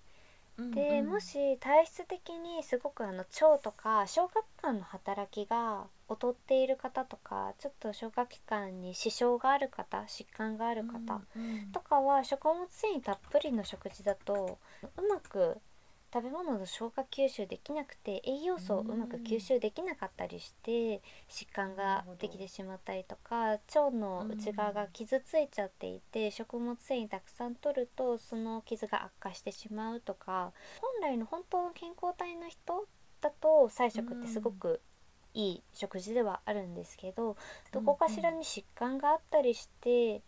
[0.56, 11.20] で、もし体質的にすごくあの腸とか消化器官の働きが劣っている方とかちょっと消化器官に支障がある方疾患がある方
[11.72, 14.58] とかは食物繊維たっぷりの食事だと
[14.96, 15.58] うまく
[16.14, 32.86] 食べ物の消化吸収できなくて栄養素をうまく吸収できなかったりして疾患ができてしまったりとか腸の内側が傷ついちゃっていて食物繊維たくさん取るとその傷が悪化してしまうとか本来の本当の健康体の人
[33.20, 34.80] だと菜食ってすごく
[35.32, 37.36] いい食事ではあるんですけど
[37.72, 40.22] どこかしらに疾患があったりして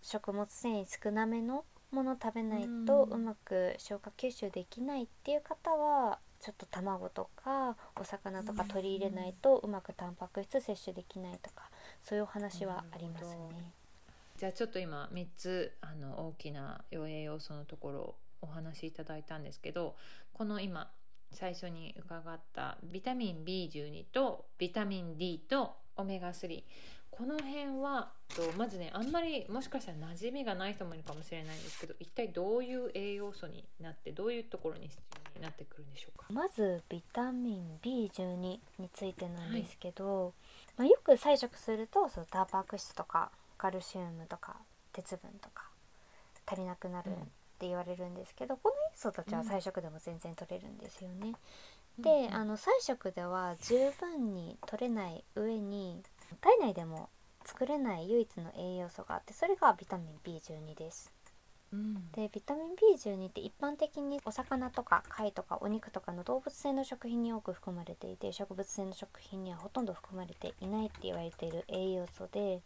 [0.00, 1.64] 食物繊維少なめの
[1.94, 11.70] もの食べないとうまく消化吸収できないっていう方はちょっと卵とかお魚とか取り入れないとうまくタンパク質摂取できないとか
[12.02, 13.72] そういうお話はありますね。
[14.36, 19.94] じゃあちょっと今3つあの大きな栄養素のところをお話しいただいたんですけど
[20.34, 20.90] この今
[21.30, 26.62] 最初に伺ったビタミン B12 とビタミン D とオメガ3
[27.16, 34.98] この辺はとまずねあんまりもしかしたら馴染みがない人もいるかもしれないんですけど一体どういう栄養素になってどういうところに必
[35.34, 36.26] 要になってくるんでしょうか？
[36.30, 38.60] まずビタミン B12 に
[38.92, 40.34] ついてなんですけど、
[40.76, 44.56] まあ、よく菜食するとそのタンパク質とかカルシウムとか
[44.92, 45.68] 鉄分とか
[46.46, 47.12] 足りなくなるっ
[47.58, 51.32] て言われるんですけど、この要素たちは菜食でも全然取れるんですよね。
[51.98, 56.02] で、あの菜食では十分に取れない上に
[56.40, 57.08] 体内でも
[57.44, 61.12] 作れない唯一の栄養素があってそれがビタミン B12 です。
[61.72, 72.60] うんでビタミン B12 って一般的にお魚とか貝とかお肉とかの動物性の食品に多く含まれていて植物性の食品にはほとんど含まれていないって言われている栄養素で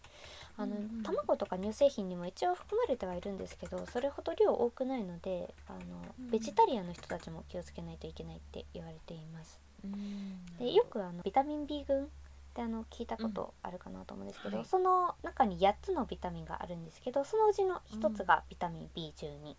[0.59, 5.79] あの、うんうん卵とか乳製品にも一応含まれてはいるんですけどそれほど量多くないのであの、
[6.21, 9.59] うんベジタリアンの人たちも気をつけないといけないって言われています。
[9.83, 12.11] うんでよくあのビタミン B 群
[12.59, 14.67] ってあの聞いたことあるかなと思うんですけど、はい。
[14.67, 19.57] その中に8つのビタミンがあるんですけどそのうちの1つがビタミン B12 っ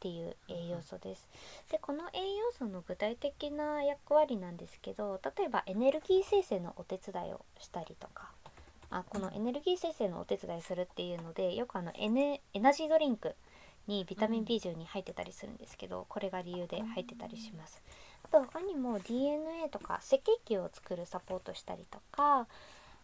[0.00, 1.28] ていう栄養素です。
[1.70, 8.30] でこの栄養素の具体的な役割なんですけど例えばエネルギー生成のお手伝いをしたりとか
[8.90, 13.34] あこのエネルギー生成のお手伝いするっていうのでよくあのエネエナジードリンク
[13.86, 17.82] にビタミン B12 入ってたりするんですけどこれが理由で入ってたりします。
[17.86, 18.03] あ
[18.34, 22.48] と他にも DNA とか赤血球を作るサポートしたりとか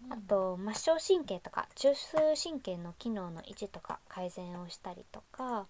[0.09, 5.67] あと末梢神経とか中枢神経の機能の維持とか改善をしたりとか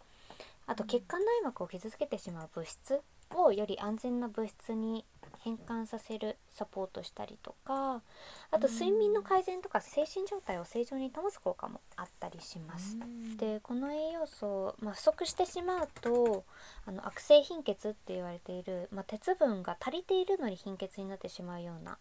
[0.66, 3.00] あと血管内膜を傷つけてしまう物質
[3.34, 5.04] をより安全な物質に
[5.42, 8.02] 変換させるサポートしたりとか
[8.50, 12.98] あと睡眠の改善とか精神状態を正常に保つ効果もあったりします。
[13.38, 16.44] でこの栄養素、まあ、不足してしまうと
[16.84, 21.96] あの悪性貧血って言われている、まあ、鉄分が足りているのに貧血になってしまうような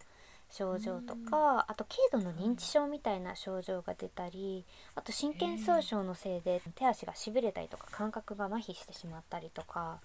[0.51, 4.65] 症状とかあと軽度の認知症みたいな症状が出たり
[4.95, 9.99] あと神経損傷のせいで手足がしびれたりとか感覚が麻痺してしまったりとか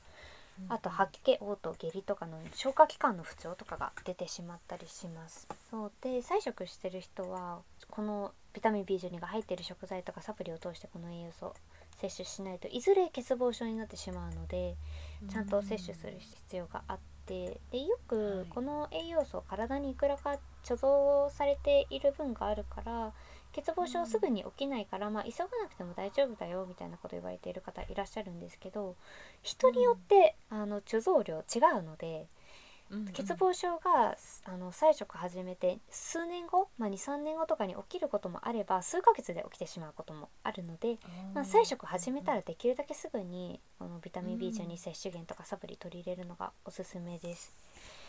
[0.68, 5.48] あと吐き気嘔吐下痢とかの消化器官の不調とかが出てしまったりします。
[5.70, 11.54] そうで菜食してる人はこのビタミン B12 が入っている食材とかサプリを通してこの栄養素を
[12.00, 14.76] 摂取しないといずれ欠乏症になってしまうので
[15.30, 23.12] ちゃんと摂取する必要があってでよはいくこの栄養素体にいくらか貯蔵されている分があるから
[23.54, 28.96] 欠乏症すぐに起きないから、まあ、急がなくても大丈夫だよみたいなこと言われている方いらっしゃるんですけど
[29.42, 32.26] 人によって、あの貯蔵量違うので
[32.90, 40.98] 欠乏症があの菜食始めて数年後、まあ、23年後とかに起きることもあれば数ヶ月で起きてしまうこともあるので、
[41.34, 47.54] まあ、菜食始めたらできるだけすぐにこのビタミン B12 摂取源とかサプリ取り入れるのがおすすめです。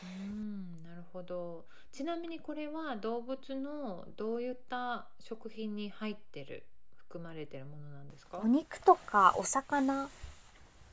[0.04, 1.66] うんなるほど。
[1.92, 6.64] ちなみにこれは動物のどういった食品に入ってる
[6.98, 8.42] 含まれてるものなんですか？
[8.44, 10.10] お肉とかお魚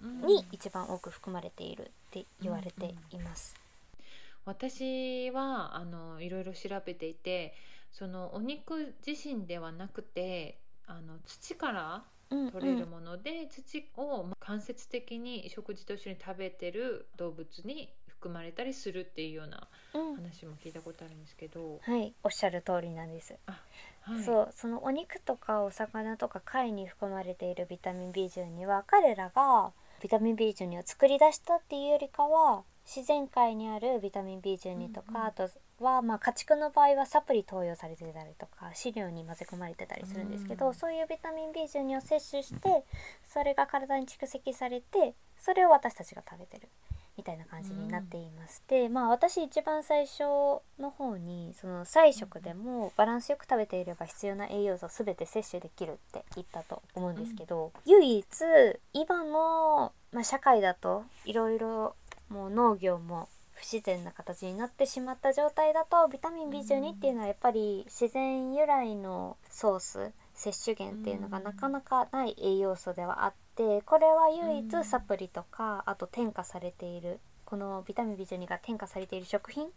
[0.03, 0.21] うん。
[0.27, 3.57] に一番多く含まれているって言われています。
[4.45, 7.55] 私はあのいろいろ調べていて
[7.93, 17.93] そのお肉自身ではなくてあの土からうん取れるもので、土を間接的に食事と一緒に食べてる動物に
[18.23, 20.15] 含まれたりするっていうようなうん。
[20.15, 22.15] 話も聞いたことあるんですけど、はい。
[22.23, 23.37] おっしゃる通りなんです、
[24.03, 24.51] はい、そう。
[24.55, 35.23] そのお肉とかお魚とか貝に含まれているビタミン B12 は彼らがビタミン B12 を作り出したっていうよりかは自然界にあるビタミン B12 とか、うんうん。
[35.25, 35.51] あと
[35.81, 42.85] はまあ家畜の場合はサプリ投与されてたりとか飼料に混ぜ込まれてたりするんですけど、うんそういうビタミン B12 を摂取して
[43.27, 46.69] それが体に蓄積されてそれを私たちが食べてる
[47.17, 48.63] みたいな感じになっています。
[48.69, 50.21] でまあ私一番最初
[50.79, 58.27] の方にその菜食でもバランスよく食べていれば必要な栄養素を全て摂取できるって言ったと思うんですけど、唯一
[58.93, 61.95] 今の、まあ、社会だといろいろ
[62.29, 74.67] もう農業も不自然な形になってしまった状態だとビタミン B12 っていうのはやっぱり自然由来のソース摂取源っていうのがなかなかない栄養素ではあってこれは唯うん。
[74.67, 77.21] 一サプリとかあと添加されている
[77.53, 79.69] このビタミン B12 が添加されている食品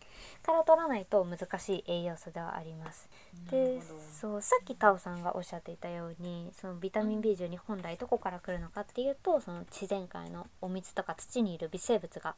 [0.43, 3.09] から取らないと難しい栄養素ではあります。
[3.51, 12.35] でそうさっきタオさんがおっしゃっていたようにそのビタミン B12 本来どこから来るのかっていうとその自然界のお水とか土にいる微生物が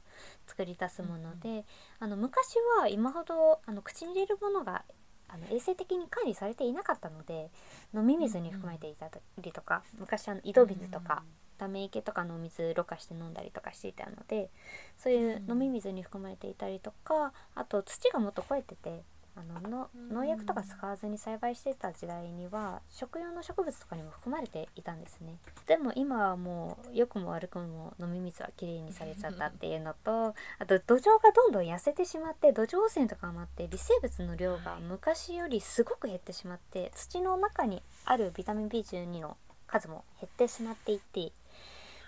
[0.47, 1.65] 作り出すもので、
[1.99, 4.85] あの昔は今ほどあの口に入れるものが
[5.29, 7.49] あの衛生的に管理されていなかったので
[7.93, 9.09] 飲み水に含まれていた
[9.39, 11.23] りとか昔あの井戸水とか
[11.57, 14.49] ため池とかのお水ろ過して飲んだりとかしていたので
[14.95, 19.03] そういう飲み水に含まれていたりとかあと土がもっと肥えてて
[19.37, 20.09] あののうん。
[20.09, 25.37] 農薬とか使わずに栽培してた時代には食用の植物とかにも含まれていたんですね。
[25.67, 41.31] でも今はもう良くも悪くも飲み水はきれいにされちゃったっていうのとあと土壌がどんどん痩せてしまって土壌汚染とかもあって微生物の量が昔よりすごく減ってしまって土の中にあるビタミン B12 の数も減ってしまっていて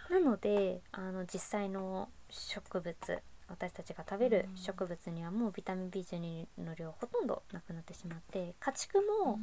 [0.10, 2.96] なのであの実際の植物
[3.50, 9.40] 私たちが食べる植物にはもうビタミン B12 の量ほとんどなくなってしまって家畜も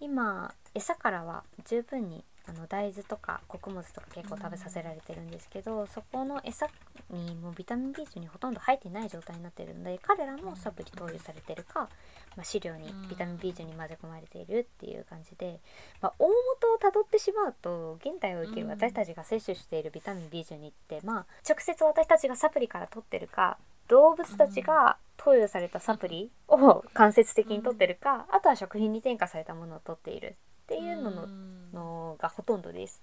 [0.00, 6.68] 今餌からは十分にあの大豆とか穀物とか結構食べさせられてるんですけど、そこの餌
[7.10, 11.88] にもうビタミン B12 ほとんど入ってない状態になってるので彼らもサプリ投与されてるか、
[12.36, 15.60] まあ、飼料にビタミン B12 混ぜ込まれているっていう感じで、
[16.00, 31.72] まあ、大元をたどってしまうと現代を生きる私たちが摂取しているビタミン B12 って、まあ、直接私たちがサプリから取ってるか動物たちが投与されたサプリを間接的に取ってるか、あとは食品に添加されたものを取っているっていうののん。
[31.72, 33.02] のがほとんどです。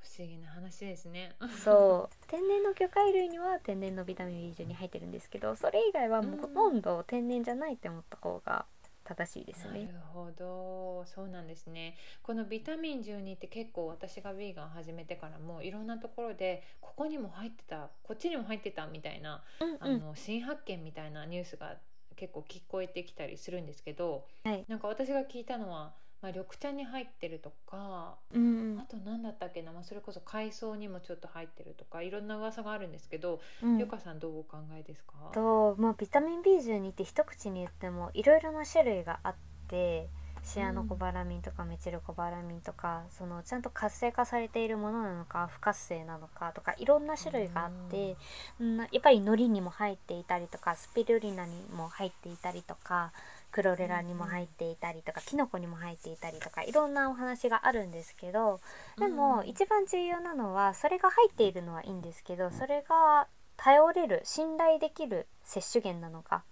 [0.00, 1.34] 不思議な話ですね。
[1.64, 2.26] そう。
[2.26, 8.66] 天然の魚介類には天然のビタミン B12 入ってるんですけどそれ以外はもうほとんど天然じゃないって思った方が
[9.04, 9.86] 正しいですね。
[9.86, 9.98] なる。
[10.12, 11.04] ほど。
[11.06, 11.96] そうなんですね。
[12.22, 20.00] このビタミン12って結構私がヴィーガン始めてからもいろんなところでここにも入ってたこっちにも入ってたみたいな、あうんうん。
[20.00, 21.76] の新発見みたいなニュースが
[22.16, 24.64] 結構聞こえてきたりするんですけど、はい。
[24.68, 33.78] なんか私が聞いたのは、まあ、緑茶に入ってるとかうんあと何だったっけな、まあ、それこそ海藻にもちょっと入ってるとかいろんな噂があるんですけど、うん。
[33.78, 35.12] ゆかさんどうお考えですか？
[35.32, 39.34] と、まあ、ビタミン B12 って一口に言ってもいろいろな種類があっ
[39.68, 40.08] て
[40.44, 48.16] シアノコバラミンとかメチルコバラミンとかそのちゃんと活性化されているものなのか不活性なのかとかいろんな種類があって、
[48.60, 53.12] うん、やっぱり海苔にも入っていたりとかスピルリナにも入っていたりとか
[53.50, 58.60] クロレラにも入っていたりとかキノコにも入っていたりとかいろんなお話があるんですけど
[58.98, 63.26] でもうん一番重要なのはそれが入っているのはいいんですけどそれが
[63.56, 66.44] 頼れる信頼できる摂取源なのか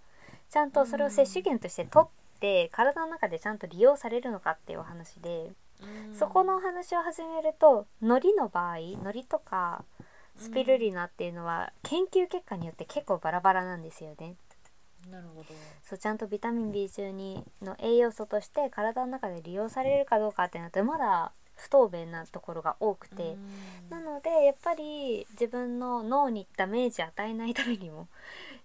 [0.50, 6.14] ちゃんとそれを摂取源として取って体の中でちゃんと利用されるのかっていうお話でうん。
[6.14, 9.84] そこのお話を始めると海苔の場合海苔とか
[10.38, 14.34] スピルリナっていうのは研究結果によって結構バラバラなんですよね。
[15.10, 15.46] なるほど。
[15.82, 23.90] そうちゃんとビタミン B12 の栄養素として体の中で利用されるかどうかってなってまだ不透明なところが多くて、うん。
[23.90, 28.08] なのでやっぱり自分の脳にダメージ与えないためにも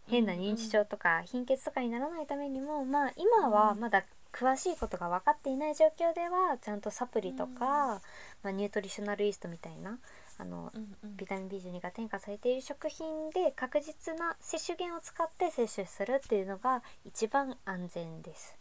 [0.07, 8.01] 変な認知症とか貧血とかにならないためにもまあ今はまだ詳しいことが分かっていない状況ではちゃんとサプリとか、
[8.43, 9.99] まあ、ニュートリショナルイーストみたいな
[10.41, 11.15] あのうんうん。
[11.17, 18.57] ビタミン B12 が添加されている食品で確実な摂取源を使って摂取するっていうのが一番安全です。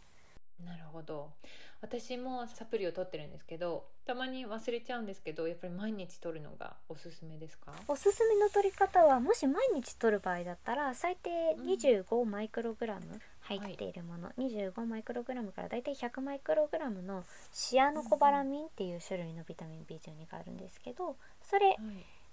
[0.63, 1.29] なるほど。
[1.81, 7.73] 私もサプリを取ってるんですけどたまに忘れちゃうんですけどやっぱり毎日取るのがおすすめですか？
[7.87, 11.29] おすすめの取り方はもし毎日取る場合だったら最低
[11.59, 21.15] 25マイクログラム入っているもの、25マイクログラムからだいたい100マイクログラムのシアノコバラミンっていう種類のビタミン B12 があるんですけど
[21.51, 21.77] それはい。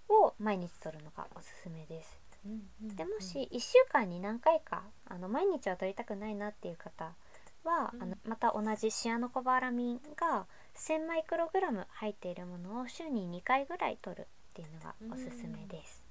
[0.08, 2.18] を毎日取るのがおすすめです。
[2.80, 7.12] でもし1週間に何回かあの毎日は取りたくないなっていう方
[7.64, 10.46] は、あのまた同じシアノコバラミンが
[10.76, 16.04] 1000マイクログラム入っているものを週に2回ぐらい取るっていうのがおすすめです。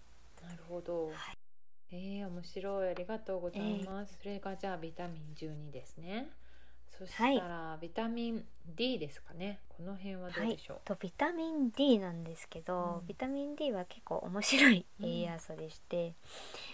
[0.44, 1.16] なるほど、はい。
[1.92, 2.90] えー、面白い。
[2.90, 6.30] ありがとうございます、それがじゃあビタミン12ですね
[6.98, 8.46] そしたら、ビタミン
[8.76, 9.60] D ですかね。
[9.70, 13.08] この辺はどうでしょう、とビタミン D なんですけど、うん。
[13.08, 16.14] ビタミン D は結構面白い栄養素でして、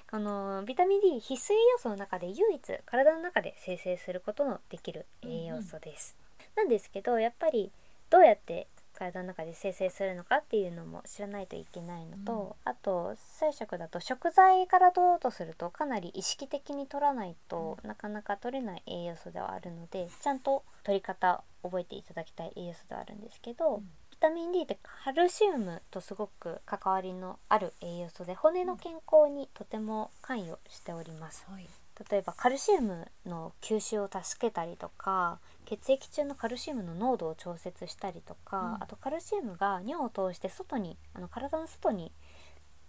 [0.10, 6.16] このビタミン D 必須栄養素の中で唯一体の中で生成することのできる栄養素です。
[6.56, 7.72] なんですけどやっぱり
[8.10, 8.68] どうやって
[9.12, 23.82] 体の中で生成するのかっていうのも知らないといけないのと、あと菜食だと食材から取ろうとするとかなり意識的に取らないと、なかなか取れない栄養素ではあるのでちゃんと取り方覚えていただきたい栄養素ではあるんですけど、うん。
[24.12, 31.46] ビタミン D ってカルシウムとすごく関わりのある栄養素で骨の健康にとても関与しております。
[31.50, 31.68] はい
[32.10, 38.84] 例えばカルシウムの吸収を助けたりとか血液中のカルシウムの濃度を調節したりとか、うん。
[38.84, 42.12] あとカルシウムが尿を通して外にあの体の外に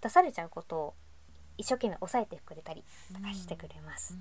[0.01, 0.95] 出されちゃうことを
[1.57, 2.83] 一生懸命抑えてくれたり
[3.15, 4.17] とかしてくれます。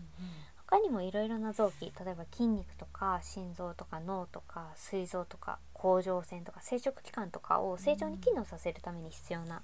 [0.67, 9.61] 他にもいろいろな臓器例えば筋肉とか心臓とか脳とか膵臓とか甲状腺とか生殖器官とかを正常に機能させるために必要な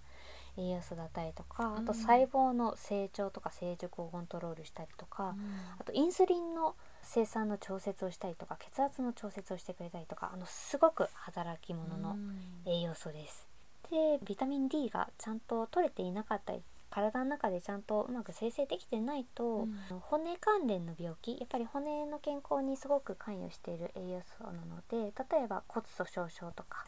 [0.58, 5.36] 栄養素だったりとか、あとうん細胞の成長とか成熟をコントロールしたりとか、
[5.80, 12.18] あとインスリンの生産の調節をしたりとか血圧の調節をしてくれたりとかあのすごく働き者の
[12.66, 13.48] 栄養素です。
[13.90, 19.76] でビタミン D がちゃんと取れていなかったり体の中でちゃんとうまく生成できてないと、うん。
[20.02, 26.86] 骨関連の病気やっぱり骨の健康にすごく関与している栄養素なので例えば骨粗しょう症とか、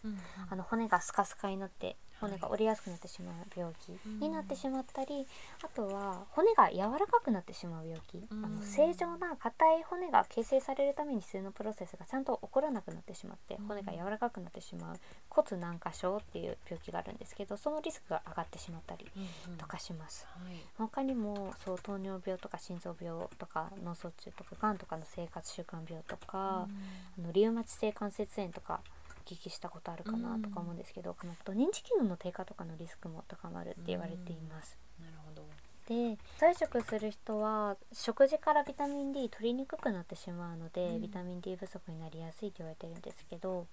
[0.50, 3.90] あの骨がスカスカになって骨が折れやすくなってしまう病気
[4.24, 5.26] になってしまったり、
[5.64, 8.46] あとは骨が柔らかくなってしまう病気、うん。
[8.46, 13.66] あの正常な硬い骨が形成されるために必要なプロセスがちゃんと起こらなくなってしまってうん。
[13.66, 14.96] 骨が柔らかくなってしまう
[15.30, 19.10] 骨軟化症っていう病気があるんですけどそのリスクが上がってしまったり
[19.58, 20.28] とかします。
[20.28, 20.56] はい。
[20.78, 26.68] 他にもそう糖尿病とか心臓病とか脳卒中とかがんとかの生活習慣病とか、
[27.18, 34.78] あのリウマチ性関節炎とかお聞きしたことあるかなとか思うんですけど、あのあと認知機能の低下とかのリスクも高まるって言われています。
[35.00, 35.44] なるほど。
[35.88, 41.02] で菜食する人は食事からビタミン D 取りにくくなってしまうので、うん。
[41.02, 43.68] ビタミン D 不足になりやすいと言われてるんですけど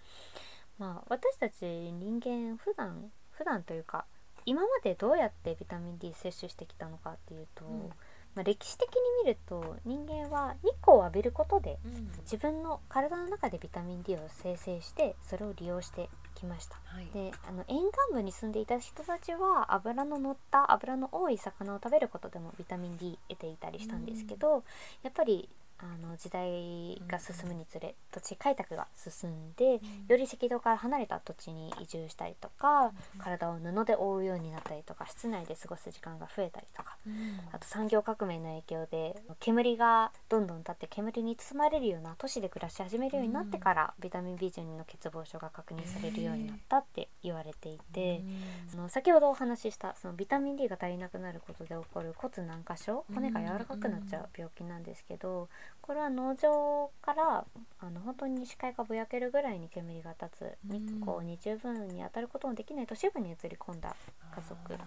[0.79, 4.07] まあ私たち人間普段普段というか
[4.47, 7.91] 今までどうやってビタミン D 摂取してきたのかっていうと、うん
[8.35, 12.11] まあ、歴史的に見ると人間は日光を浴びることでうん。
[12.23, 16.77] 自分の体の中でビタミン D を生成してそれを利用してきました。
[16.85, 17.07] はい。
[17.13, 24.63] であの沿岸部に住んでいた人たちは脂の乗った脂の多い魚を食べることでもビタミン D 得ていたりしたんですけど、
[25.03, 25.49] やっぱり
[25.81, 36.97] あの時代が進むにつれ土地開拓が進んでより赤道から離れた土地に移住したりとか体を布で覆うようになったりとか室内で過ごす時間が増えたりとか。
[37.07, 37.39] うん。
[37.53, 48.23] あと産業革命の影響で煙がどんどん立って煙に包まれるような都市で暮らし始めるようになってから、ビタミン B12 の欠乏症が確認されるようになったって言われていて、
[48.71, 54.89] その先ほどお話ししたそのビタミン D が足りなくなることで起こる骨軟化症骨が柔らかくなっちゃう病気なん。
[54.89, 55.49] ですけど
[55.89, 57.47] これは農場から
[57.81, 60.59] あの本当に視界がぼやけるぐらいに煙が立つ。
[60.71, 63.97] 日光に十分に当たることのできない都市部に移り込んだ
[64.37, 64.79] 家族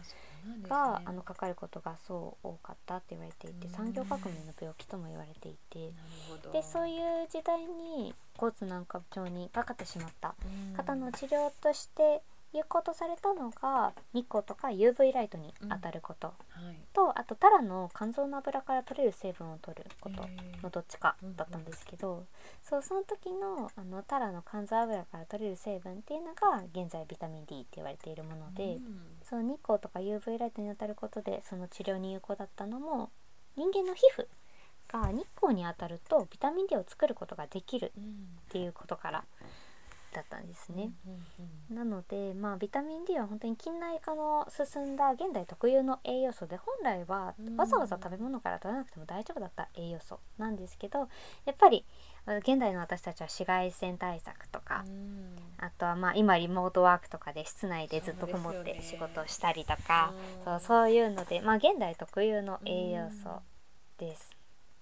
[0.69, 3.73] が、あのかかることがそう多かったって言われていてうん。
[3.73, 5.91] 産業革命の病気とも言われていて。
[6.53, 10.35] でそういう時代に骨軟化症にかかってしまった。
[10.45, 10.75] うん。
[10.75, 12.21] 方の治療として
[12.53, 16.33] 有効とされたのが日光とか UV ライトに当たること、は
[16.71, 16.77] い。
[16.93, 20.23] とあとタラの肝臓の油から取れる成分を取ること
[20.61, 22.25] のどっちかだったんですけど、
[22.61, 28.81] そうその時のあのタラの肝臓油から取れる成分っていうのが現在ビタミン D って言われているもので、うん。
[29.23, 33.11] その日光とか UV ライトに当たることでその治療に有効だったのも
[33.55, 34.27] 人間の皮膚
[34.91, 38.07] が日光に当たるとビタミン D を作ることができるうんっ
[38.51, 39.23] ていうことから
[40.11, 40.91] だったんですね。
[41.69, 47.57] なので、まあ、ビタミン D は本当に近代化の進んだ現代特有の栄養素で本来はうん。
[47.57, 51.07] わざわざ食べ物から取らなくても大丈夫だった栄養素なんですけど
[51.45, 51.85] やっぱり
[52.25, 55.35] あ現代の私たちは紫外線対策とか、うん。
[55.57, 63.41] あとはまあ今リモートワークとかで室内でずっとこもって仕事をしたりとかうんそうそういうので、まあ、現代特有の栄養素
[63.97, 64.31] です。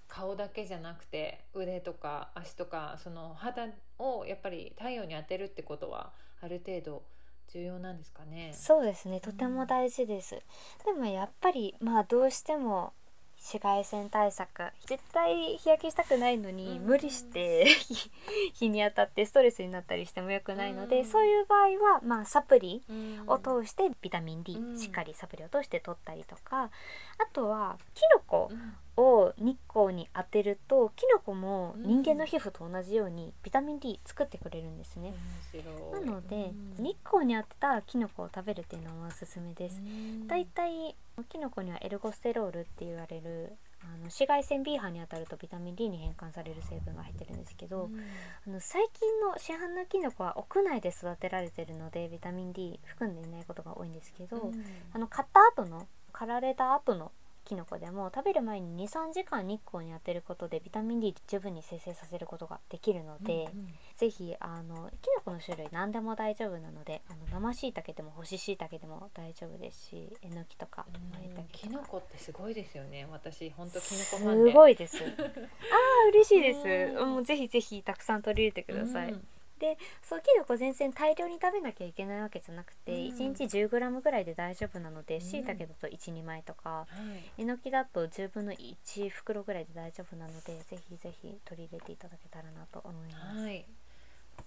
[0.07, 3.67] 顔だけじゃなくて腕とか足とかその肌
[3.99, 7.03] をやっぱり太陽に当てるってことはある程度
[7.51, 8.51] 重要なんですかね。
[8.53, 9.19] そうですね。
[9.19, 10.41] とても大事です、
[10.85, 12.93] でもやっぱりまあどうしても
[13.39, 16.85] 紫外線対策絶対日焼けしたくないのに、うん。
[16.85, 17.65] 無理して
[18.53, 21.05] 日に当たってストレスになったりしてもよくないので、うん。
[21.05, 23.23] そういう場合はまあサプリうん。
[23.27, 24.77] を通してビタミン D、うん。
[24.77, 26.69] しっかりサプリを通して取ったりとか
[27.17, 31.83] あとはキノコうんを日光に当てるとキノコもうん。
[32.03, 35.13] 人間の皮膚と同じようにビタミン D 作ってくれるんですね。
[35.93, 36.83] なので、うん。
[36.83, 39.81] 日光に当てたキノコを食べるっていうのもおすすめです。
[39.81, 40.27] うん。
[40.27, 40.95] だいたい
[41.29, 47.99] キノコにはエルゴステロールって言われるあの紫外線 B 波に当たるとビタミン D に変換される成分が入ってるんですけど、うん。
[48.47, 54.65] あの最近の市販のキノコは屋内で育てられてるのでビタミン D 含んでいないことが多いんですけど、うん。
[54.93, 57.11] あの買った後の刈られた後の
[57.49, 71.81] キノコでも食べる前に23時間日光に当てることでビタミン D 十分に生成させることができるので、うんぜひあのキノコの種類何でも大丈夫なのであの生しいたけでも干ししいたけでも大丈夫ですしえのきとかうんまいたけキとか。
[71.81, 73.05] ノコってすごいですよね。
[73.11, 74.53] 私本当キノコすファンで。
[74.53, 75.03] ごいです。
[75.03, 75.13] あー
[76.11, 76.97] 嬉しいです。
[76.97, 77.09] うん。
[77.15, 79.27] もうぜひぜひたくさん取り入れてください、うん
[80.01, 82.97] そうキノコ全然大量に食べなきゃいけないわけじゃなくて、うん。
[83.15, 85.21] 1日 10g ぐらいで大丈夫なのでうん。
[85.21, 86.85] しいたけだと12枚とかは
[87.37, 87.41] い。
[87.41, 93.65] えのきだと10分の1袋ぐらいで大丈夫なのでぜひぜひ取り入れていただけたらなと思います、はい。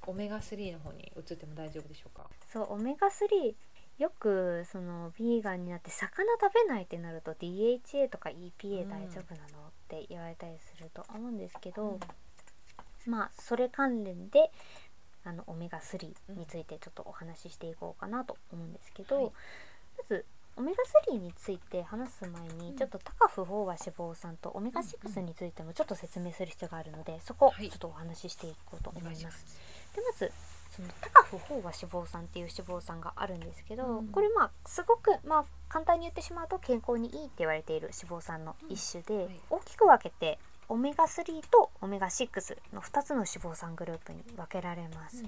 [0.06, 2.26] オメガ3の方に移っても大丈夫でしょうか？
[2.52, 3.54] そうオメガ3
[3.98, 8.88] よくそのビーガンになって魚食べないってなると DHA とか EPA うん。
[8.88, 12.00] 大丈夫なの、って言われたりすると思うんですけど、
[13.06, 14.50] まあそれ関連で
[15.24, 19.24] あのオメガ3についてちょっとお話ししていこうかなと思うんですけど、はい。
[19.98, 20.24] まず
[20.56, 20.78] オメガ
[21.14, 22.76] 3について話す前にうん。
[22.76, 27.68] ちょっと高不飽和脂肪酸とオメガ6についてもちょっと説明する必要があるのでそこはい。
[27.70, 29.18] ちょっとお話ししていこうと思います。
[29.18, 29.32] お願い
[29.94, 30.32] でまず
[30.70, 34.08] その高不飽和脂肪酸っていう脂肪酸があるんですけど、うん。
[34.08, 39.40] これまあすごくまあ簡単に言ってしまうと健康にいいって言われている脂肪酸の一種で、はい。
[39.50, 40.38] 大きく分けて
[40.72, 45.22] オメガ3とオメガ6の2つの脂肪酸グループに分けられます。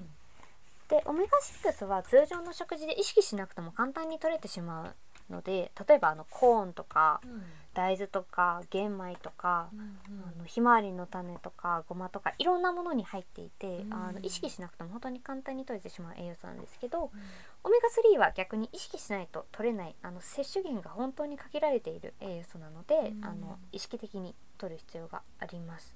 [0.87, 1.37] でオメガ
[1.71, 4.95] 6は通常の食事で意識しなくても簡単に取れてしま
[5.29, 7.43] うので例えばあのコーンとかうん
[7.75, 13.93] 大豆とか玄米とか、うんあのひまわりの種とかごまとかいろんなものに入っていて、うん。
[13.93, 17.09] あの意識しなくても本当に簡単に取れてしまう栄養素なんですけどうん。
[17.63, 23.25] オメガ3は逆に意識しないと取れないあの摂取源が本当に限られている栄養素なので、うん。
[23.25, 25.93] あの意識的に取る必要があります。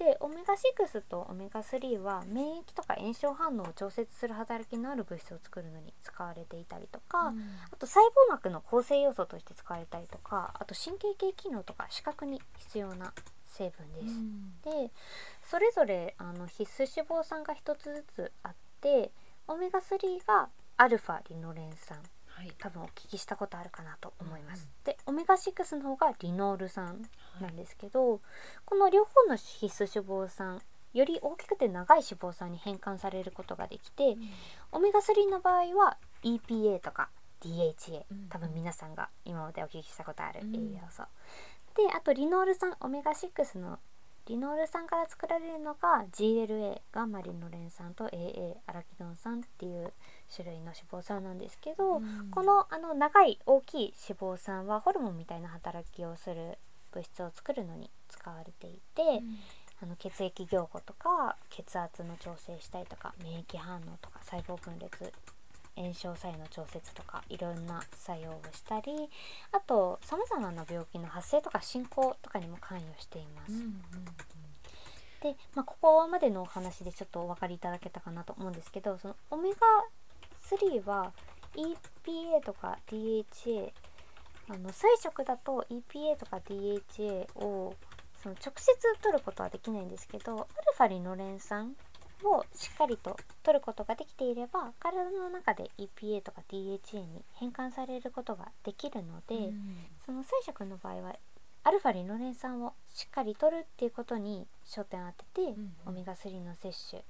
[0.00, 7.40] うんでオメガ6とオメガ3は免疫とか炎症反応を調節する働きのある物質を作るのに使われていたりとか、うん。
[7.72, 13.12] あと細胞膜の構成要素として使われたりとかあと神経系機能とか視覚に必要な
[13.46, 14.14] 成分です。
[14.70, 14.92] で
[15.42, 19.10] それぞれあの必須脂肪酸が1つずつあって
[19.48, 21.98] オメガ3がアルファリノレン酸
[22.36, 22.52] はい。
[22.58, 24.68] 多分お聞きしたことあるかなと思います。
[24.78, 26.92] うんでオメガ6の方がリノール酸は
[27.40, 28.20] いなんですけど、
[28.64, 30.60] この両方の必須脂肪酸
[30.92, 34.16] より大きくて長い脂肪酸に変換されることができて、
[34.70, 37.08] オメガ3の場合は EPA とか
[37.40, 41.04] DHA うん多分皆さんが今までお聞きしたことあるうん栄養素、
[41.74, 43.78] であとリノール酸オメガ6の
[44.26, 49.92] リノール酸から作られるのが GLA ガンマリノレン酸と AA アラキドン酸っていう
[50.34, 52.30] 種類の脂肪酸なんですけど、うん。
[52.30, 56.58] このあの長い大きい脂肪酸はホルモンみたいな働きをする
[56.92, 59.38] 物質を作るのに使われていて、うん。
[59.82, 65.12] あの血液凝固とか血圧の調整したりとか免疫反応とか細胞分裂
[65.76, 69.10] 炎症作用の調節とかいろんな作用をしたり
[69.52, 73.52] あとさまざまな病気の発生とか進行とかにも関与しています。
[73.52, 73.74] うんうん。
[75.22, 79.56] で、まあ、ここまでのお話でちょっとお分かりいただけたかなと思うんですけどそのオメガ
[80.50, 81.12] 3は
[81.54, 83.72] EPA とか DHA
[84.48, 87.74] あの菜食だと EPA とか DHA を
[88.22, 91.74] その直接取ることはできないんですけどアルファリノレン酸
[92.24, 99.76] をしっかりと取ることができていれば体の中で EPA とか DHA に変換されることができるので、うん。
[100.04, 101.16] その菜食の場合は
[101.64, 107.02] アルファリノレン酸をしっかり取るっていうことに焦点を当てて、うんオメガ3の摂取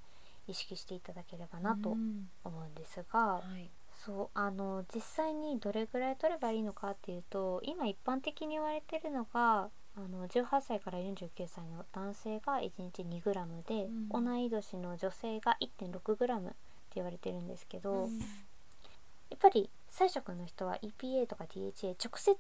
[0.47, 2.29] 意識していただければなとうん。
[2.45, 3.71] 思うんですが、はい。
[4.05, 14.25] そうあの実際にどれぐらい取ればいいのかっていうと今一般的に言われてるのがあの18歳から49歳の男性が1日 2g で、うん。
[14.25, 16.55] 同い年の女性が 1.6g って
[16.97, 18.19] 言われてるんですけど、うん。
[18.19, 22.37] やっぱり菜食の人は EPA とか DHA 直接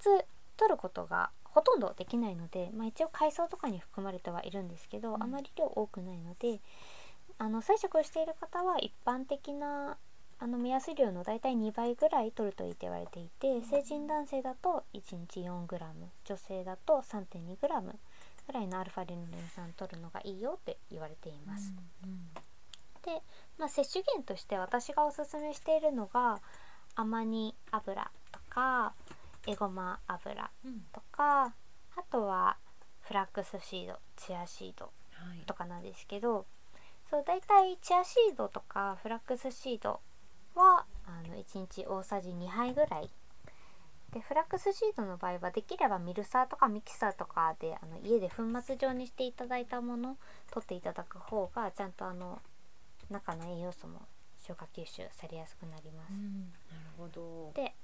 [0.57, 5.23] 取ることがほとんどできないので、まあ、一応海藻とかに含まれてはいるんですけど、うん。
[5.23, 6.61] あまり量多くないので
[7.39, 9.99] あの菜食をしている方は一般的な
[10.39, 15.79] あの目安量のだいたい2倍ぐらい取るといいって言われていて成人男性だと1日 4g
[16.25, 17.69] 女性だと 3.2g ぐ
[18.53, 21.73] らいのアルファリノレン酸取るのがいいよって言われています。
[23.05, 23.23] で、
[23.59, 26.41] まあ、摂取源として私がおすすめしているのが
[26.97, 28.93] アマニ油とか
[29.47, 30.51] エゴマ油
[30.93, 31.55] とか
[31.97, 32.57] あとは
[33.01, 34.91] フラックスシードチアシード
[35.47, 36.47] とかなんですけど、
[37.11, 40.01] そう大体チアシードとかフラックスシード
[40.55, 43.11] はあの1日大さじ2杯ぐらい
[44.13, 50.17] でフラックスシードの場合はできればミルサーとかミキサーとかであの家で粉末状にしていただいたものを
[50.51, 52.41] 取っていただく方がちゃんとあの
[53.11, 54.03] 中の栄養素も
[54.39, 56.13] 消化吸収されやすくなります。
[56.13, 56.41] うん、
[56.71, 57.75] なるほどで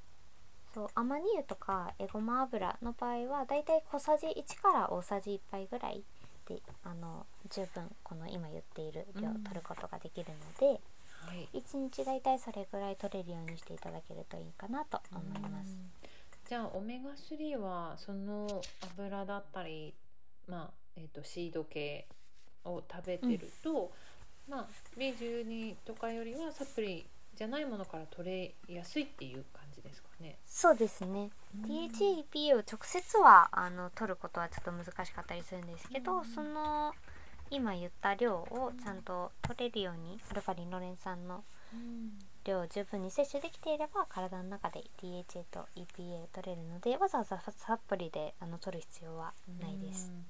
[0.75, 6.03] そうアマニ油とかエゴマ油の場合はだいたい小さじ1から大さじ1杯ぐらい
[6.47, 10.81] であの十分この今言っている量を取ることができるので、
[11.27, 11.49] はい。
[11.59, 15.71] 1日だいたいそれぐらい取れるようにしていただけるといいかなと思います。
[15.71, 15.91] うん。
[16.49, 18.61] じゃあオメガ3はその
[18.95, 19.95] 油だったり、
[20.49, 22.07] まあえー、とシード系
[22.65, 23.93] を食べてると、
[24.49, 24.67] まあ
[24.99, 29.62] B12 とかよりはサプリじゃないものから取れやすいっていう感
[30.23, 30.39] ね。
[30.47, 31.31] そうですね。
[31.55, 36.95] うん DHA、EPA を直接はあの取ることはちょっと難しかったりするんですけど、うんその
[37.51, 41.45] 今言った量をちゃんと取れるようにアルファリノレン酸の
[41.75, 50.11] うん量を十分に摂取できていれば体の中で DHA と EPA を取れるのでわざわざサプリであの取る必要はないです。
[50.11, 50.25] うん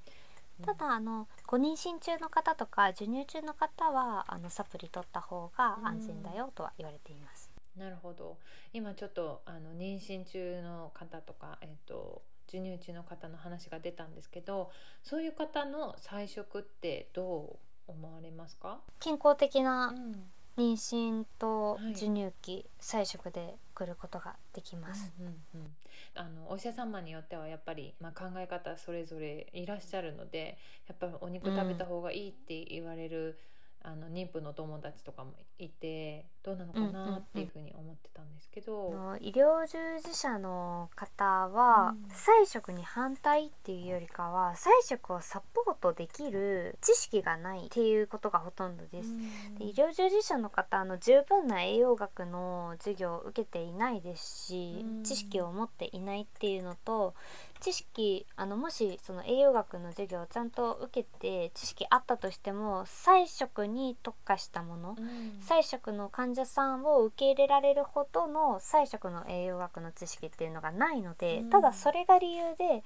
[0.65, 7.51] ただあのご妊娠中の方とか授乳中の方はあのサプリ取った方が安全だよとは言われています。
[7.77, 8.39] なるほど。
[8.73, 14.71] 今ちょっとあの妊娠中の方とか、えー、と授乳中の方の話が出たんですけど
[15.03, 17.59] そういう方の菜食ってど
[17.89, 20.33] う思われますか、健康的なうん。
[20.57, 25.13] 妊娠とはい授乳期、菜食で来ることができます。
[25.19, 25.77] うんうんうん。
[26.15, 33.39] あのお医者様によってはやっぱり、まあ、考え方それぞれいらっしゃるのでやっぱりお肉食べた方がいいって言われる、
[33.85, 38.91] あの妊婦の友達とかもいてどうなのかうんうんうなんっていうふうに思ってたんですけど。
[38.93, 49.11] あの医療従事者の方は、うん菜食に反対っていうよりかは菜食をサポートできる知識がないっていうことがほとんどです。
[49.11, 57.15] うんで医療従事者の方あの十分な栄養学の授業を受けていないですし、うん知識を持っていないっていうのと
[57.63, 65.41] 知識あのもしその栄養学の授業をちゃんと受けて知識あったとしても菜食に特化したもの、うん。
[65.41, 71.51] 菜食の患者さんを受け入れられるほどの菜食の栄養学の知識っていうのがないので、うん。
[71.51, 72.83] ただそれが理由で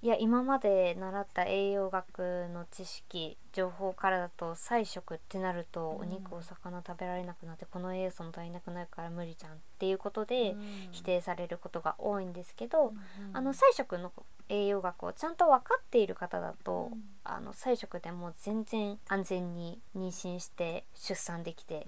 [0.00, 6.00] いや今まで習った栄養学の知識情報からだと菜食ってなると、うん。
[6.00, 10.88] お肉お魚食べられなくなってこの栄養素も足りなくなるから無理じゃんっていうことで、うん。
[10.92, 12.96] 否定されることが多いんですけど、うん
[13.34, 14.12] あの菜食の
[14.48, 17.02] 栄養学をちゃんと分かっている方だと、うん。
[17.26, 21.86] あの菜食でも全然安全に妊娠して出産できて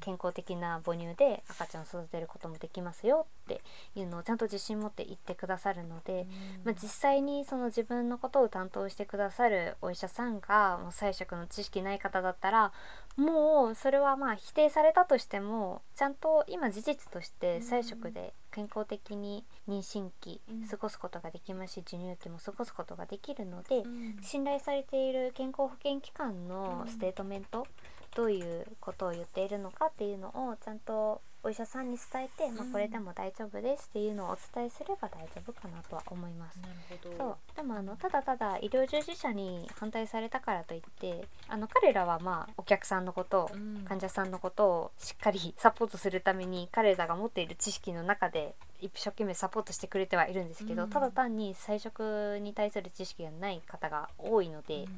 [0.00, 3.62] 健康的な母乳で赤ちゃんを育てることもできますよって
[3.94, 6.26] いうのをちゃんと自信持って言ってくださるので、
[6.64, 12.72] まあ、実際にその自分のことを担当してくださるお医者さんがもう菜食の知識ない方だったら
[13.16, 20.68] もうそれはまあ否定されたとしてもちゃんと今事実として菜食で健康的に妊娠期うん。
[20.68, 24.16] 過ごすことができますし授乳期も過ごすことができるので、うん。
[24.22, 26.90] 信頼されている健康保険機関のうん。
[26.90, 27.66] ステートメント、
[28.14, 36.58] どういうことを言っているのかっていうのをちゃんとお医者さんに伝えて、まあうん、これでも大丈夫ですっていうのをお伝えすれば大丈夫かなとは思います。
[36.58, 37.16] なるほど。
[37.16, 37.56] そう。
[37.56, 43.84] でもあのただただ医療従事者に反対されたからといってあの彼らはまあお客さんのことをうん。
[43.86, 50.90] 患者さんのことをしっかりサポートするために彼らが持っている知識の中で一生懸命サポートしてくれてはいるんですけど、うん。
[50.90, 54.88] ただ単に菜食に対する知識がない方が多いので、うんうん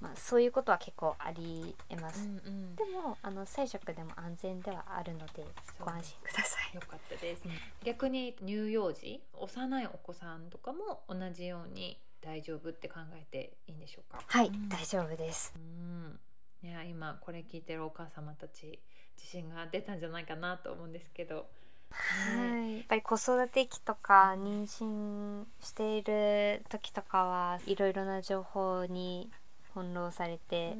[0.00, 2.22] まあ、そういうことは結構ありえます。
[2.22, 2.76] うんうん。
[2.76, 5.44] でもあの菜食でも安全ではあるので
[5.80, 6.74] ご安心ください。
[6.74, 7.42] よかったです、
[7.84, 14.22] 逆に乳幼児幼いお子さんとかも同じように大丈夫って考えていいんでしょうか？
[14.26, 14.68] はい、うん。
[14.68, 15.54] 大丈夫です。
[15.56, 16.20] うん。
[16.62, 18.78] いや今これ聞いてるお母様たち
[19.16, 21.46] 自信が出たんじゃないかなと思うんですけど。
[21.88, 29.30] はい、やっぱり子育て期とか妊娠している時とかはいろいろな情報に
[29.76, 30.74] 翻弄されて、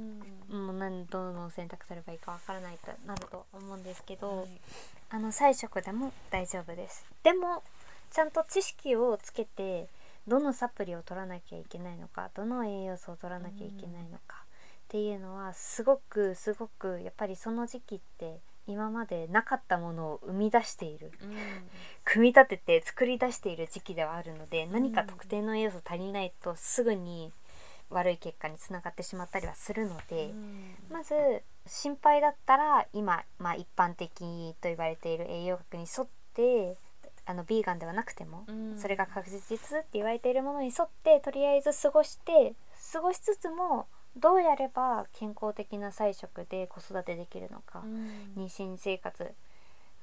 [0.48, 4.48] もう何どの選択すればいいかわからないとなると思うんですけど、はい。
[5.10, 7.04] あの菜食でも大丈夫です。
[7.22, 7.62] でも
[8.10, 9.88] ちゃんと知識をつけて
[10.26, 14.44] どのサプリを取らなきゃいけないのかどの栄養素を取らなきゃいけないのか
[14.86, 21.36] っていうのはすごくすごくやっぱりその時期って今までなかったものを生み出しているうん。
[22.04, 27.32] 組み立てて作り出している時期ではあるので何か特定の栄養素足りないとすぐに
[27.90, 30.32] 悪い結果につながってしまったりはするので、
[30.90, 31.14] まず
[31.66, 36.76] 心配だったら今、まあ、一般的と言われている栄養学に沿って
[37.24, 38.78] あのビーガンではなくても、うん。
[38.78, 42.54] それが確実って言われているものに沿ってとりあえず過ごして
[42.92, 48.32] 過ごしつつもどうやれば健康的な菜食で子育てできるのか、うん。
[48.36, 49.34] 妊娠生活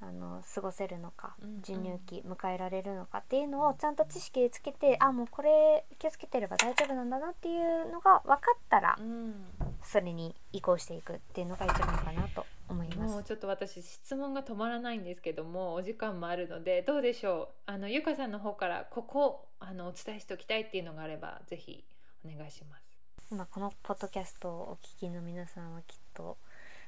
[0.05, 9.45] あの過ごせるのかうん授乳期迎えられるのかっていうのをちゃんと知識でつけてあもうこれ気をつけてれば大丈夫なんだなっていうのが分かったらうん
[9.81, 13.13] それに移行していくっていうのが一番かなと思います。
[13.13, 17.71] もうちょっと私質問が止まらないんですけどもお時間もあるのでどうでしょう？
[17.71, 21.83] あのゆかさんの方からここあのお伝えしておきたいっていうのがあればぜひ
[22.25, 22.83] お願いします。
[23.31, 26.37] 今このポッドキャストをお聞きの皆さんはきっと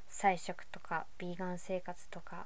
[0.08, 2.46] 菜食とかビーガン生活とか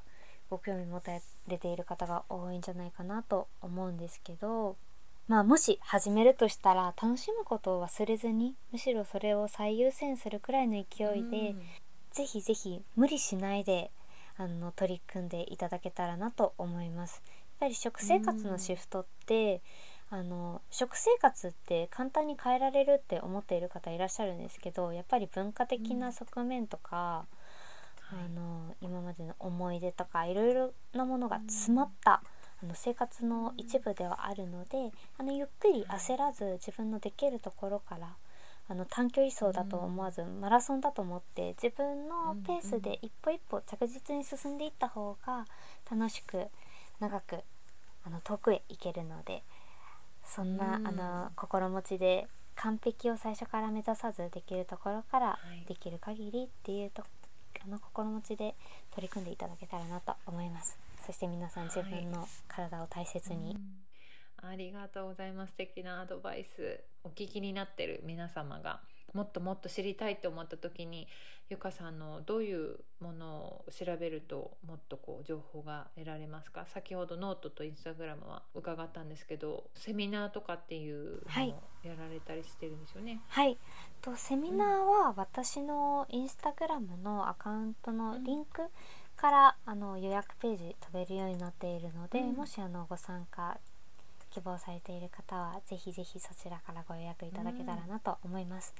[0.49, 1.11] ご興味持た
[1.47, 4.77] れている方が多いんじゃないかなと思うんですけど
[5.27, 11.55] まあもし始めるとしたら楽しむことを忘れずにむしろそれを最優先するくらいの勢いで、
[12.11, 13.91] ぜひぜひ無理しないで
[14.37, 17.21] あの取り組んでいただけたらなと思います。
[17.27, 19.61] やっぱり食生活のシフトって、
[20.09, 27.38] あの食生活って簡単に変えられるって思っている方いらっしゃるんですけどやっぱり文化的な側面とか、はい
[28.11, 32.23] あの今までの思い出とかいろいろなものが詰まった、
[32.61, 38.15] あの生活の一部ではあるのであのゆっくり焦らず自分のできるところから
[38.67, 45.45] あの短距離走だと思わずマラソンだと思って自分のペースで一歩一歩着実に進んでいった方が
[45.89, 46.47] 楽しく
[46.99, 47.37] 長く
[48.05, 49.43] あの遠くへ行けるので
[50.23, 50.87] そんな、うん。
[50.87, 55.65] あの心持ちで完璧を最初から目指さずできるところからはい。
[55.67, 57.03] できる限りっていうと
[57.63, 58.55] あの心持ちで
[58.91, 60.77] 取り組んでいただけたらなと思います。
[61.05, 63.57] そして皆さん自分の体を大切に、
[64.43, 64.49] うん。
[64.49, 65.51] ありがとうございます。
[65.51, 66.83] 素敵なアドバイス。
[67.03, 68.81] お聞きになってる皆様が
[69.13, 71.07] もっともっと知りたいと思った時に
[71.49, 76.65] ゆかさんのどういうものを調べるともっとこう情報が得られますか？
[76.67, 81.49] 先ほどノートとインスタグラムは伺ったんですけどセミナーとかっていうはい。
[81.49, 83.21] のをやられたりしてるんですよね？
[83.27, 83.57] はい。
[84.01, 88.63] とセミナーは私のインスタグラムのアカウントのリンク
[89.15, 92.35] から、あの予約ページ飛べるようになっているので、うん。
[92.35, 93.57] もしあのご参加
[94.29, 98.73] 希望されている方はぜひぜひそちらからご予約いただけたらなと思います。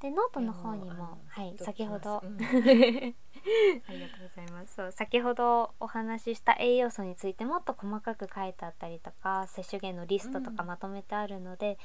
[0.00, 2.38] でノートの方にもはい先ほど、うん。
[2.42, 4.74] ありがとうございます。
[4.74, 11.78] そう先ほどお話しした栄養素についてもっと細かく書いてあったりとか摂取源のリストとかうんまとめてあるので、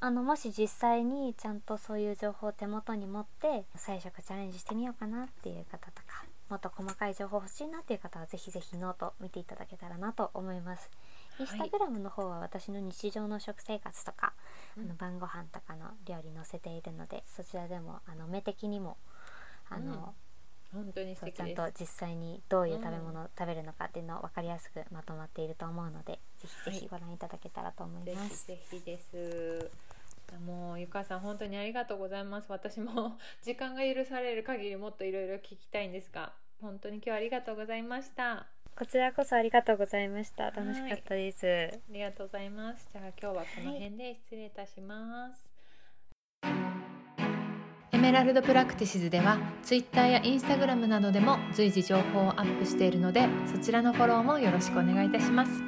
[0.00, 10.90] あのもし実際にちゃんとそういう情報を手元に持って菜食チャレンジしてみようかなっていう方とかもっと細かい情報欲しいなっていう方はぜひぜひノート見ていただけたらなと思います。
[11.38, 14.32] インスタグラムの方は私の日常の食生活とか、
[14.76, 18.96] うんあの晩ご飯とかの料理載せているのでそちらでもあの目的にも
[19.68, 20.14] あの、
[20.72, 21.54] 本当にちゃん。
[21.54, 28.46] と実際にどういう食べ物を食べるのかっていうのを分かりやすくまとまっていると思うのでぜひぜひご覧いただけたらと思いぜます。
[28.46, 29.70] ひぜひです。
[30.46, 32.46] もうゆかさん本当にありがとうございます。
[32.48, 38.46] 私も 時間が許される限りもっといろいろ聞きたいんですが、本当に今日はありがとうございました。
[38.74, 40.50] あこちらこそありがとうございました。
[40.50, 41.46] 楽しかったです。
[41.90, 42.88] りがとうございます。
[42.92, 45.52] じゃあ今日はこの辺で失礼いたします。
[47.92, 55.62] エメラルドプラクティシズでは Twitter や Instagram などでも随時情報をアップしているのでそちらのフォローもよろしくお願いいたします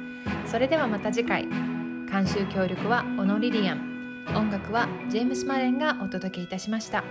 [0.47, 7.03] それではまた次回監修協力はオノリリアン音楽はジェームス・マレンがお届けいたしました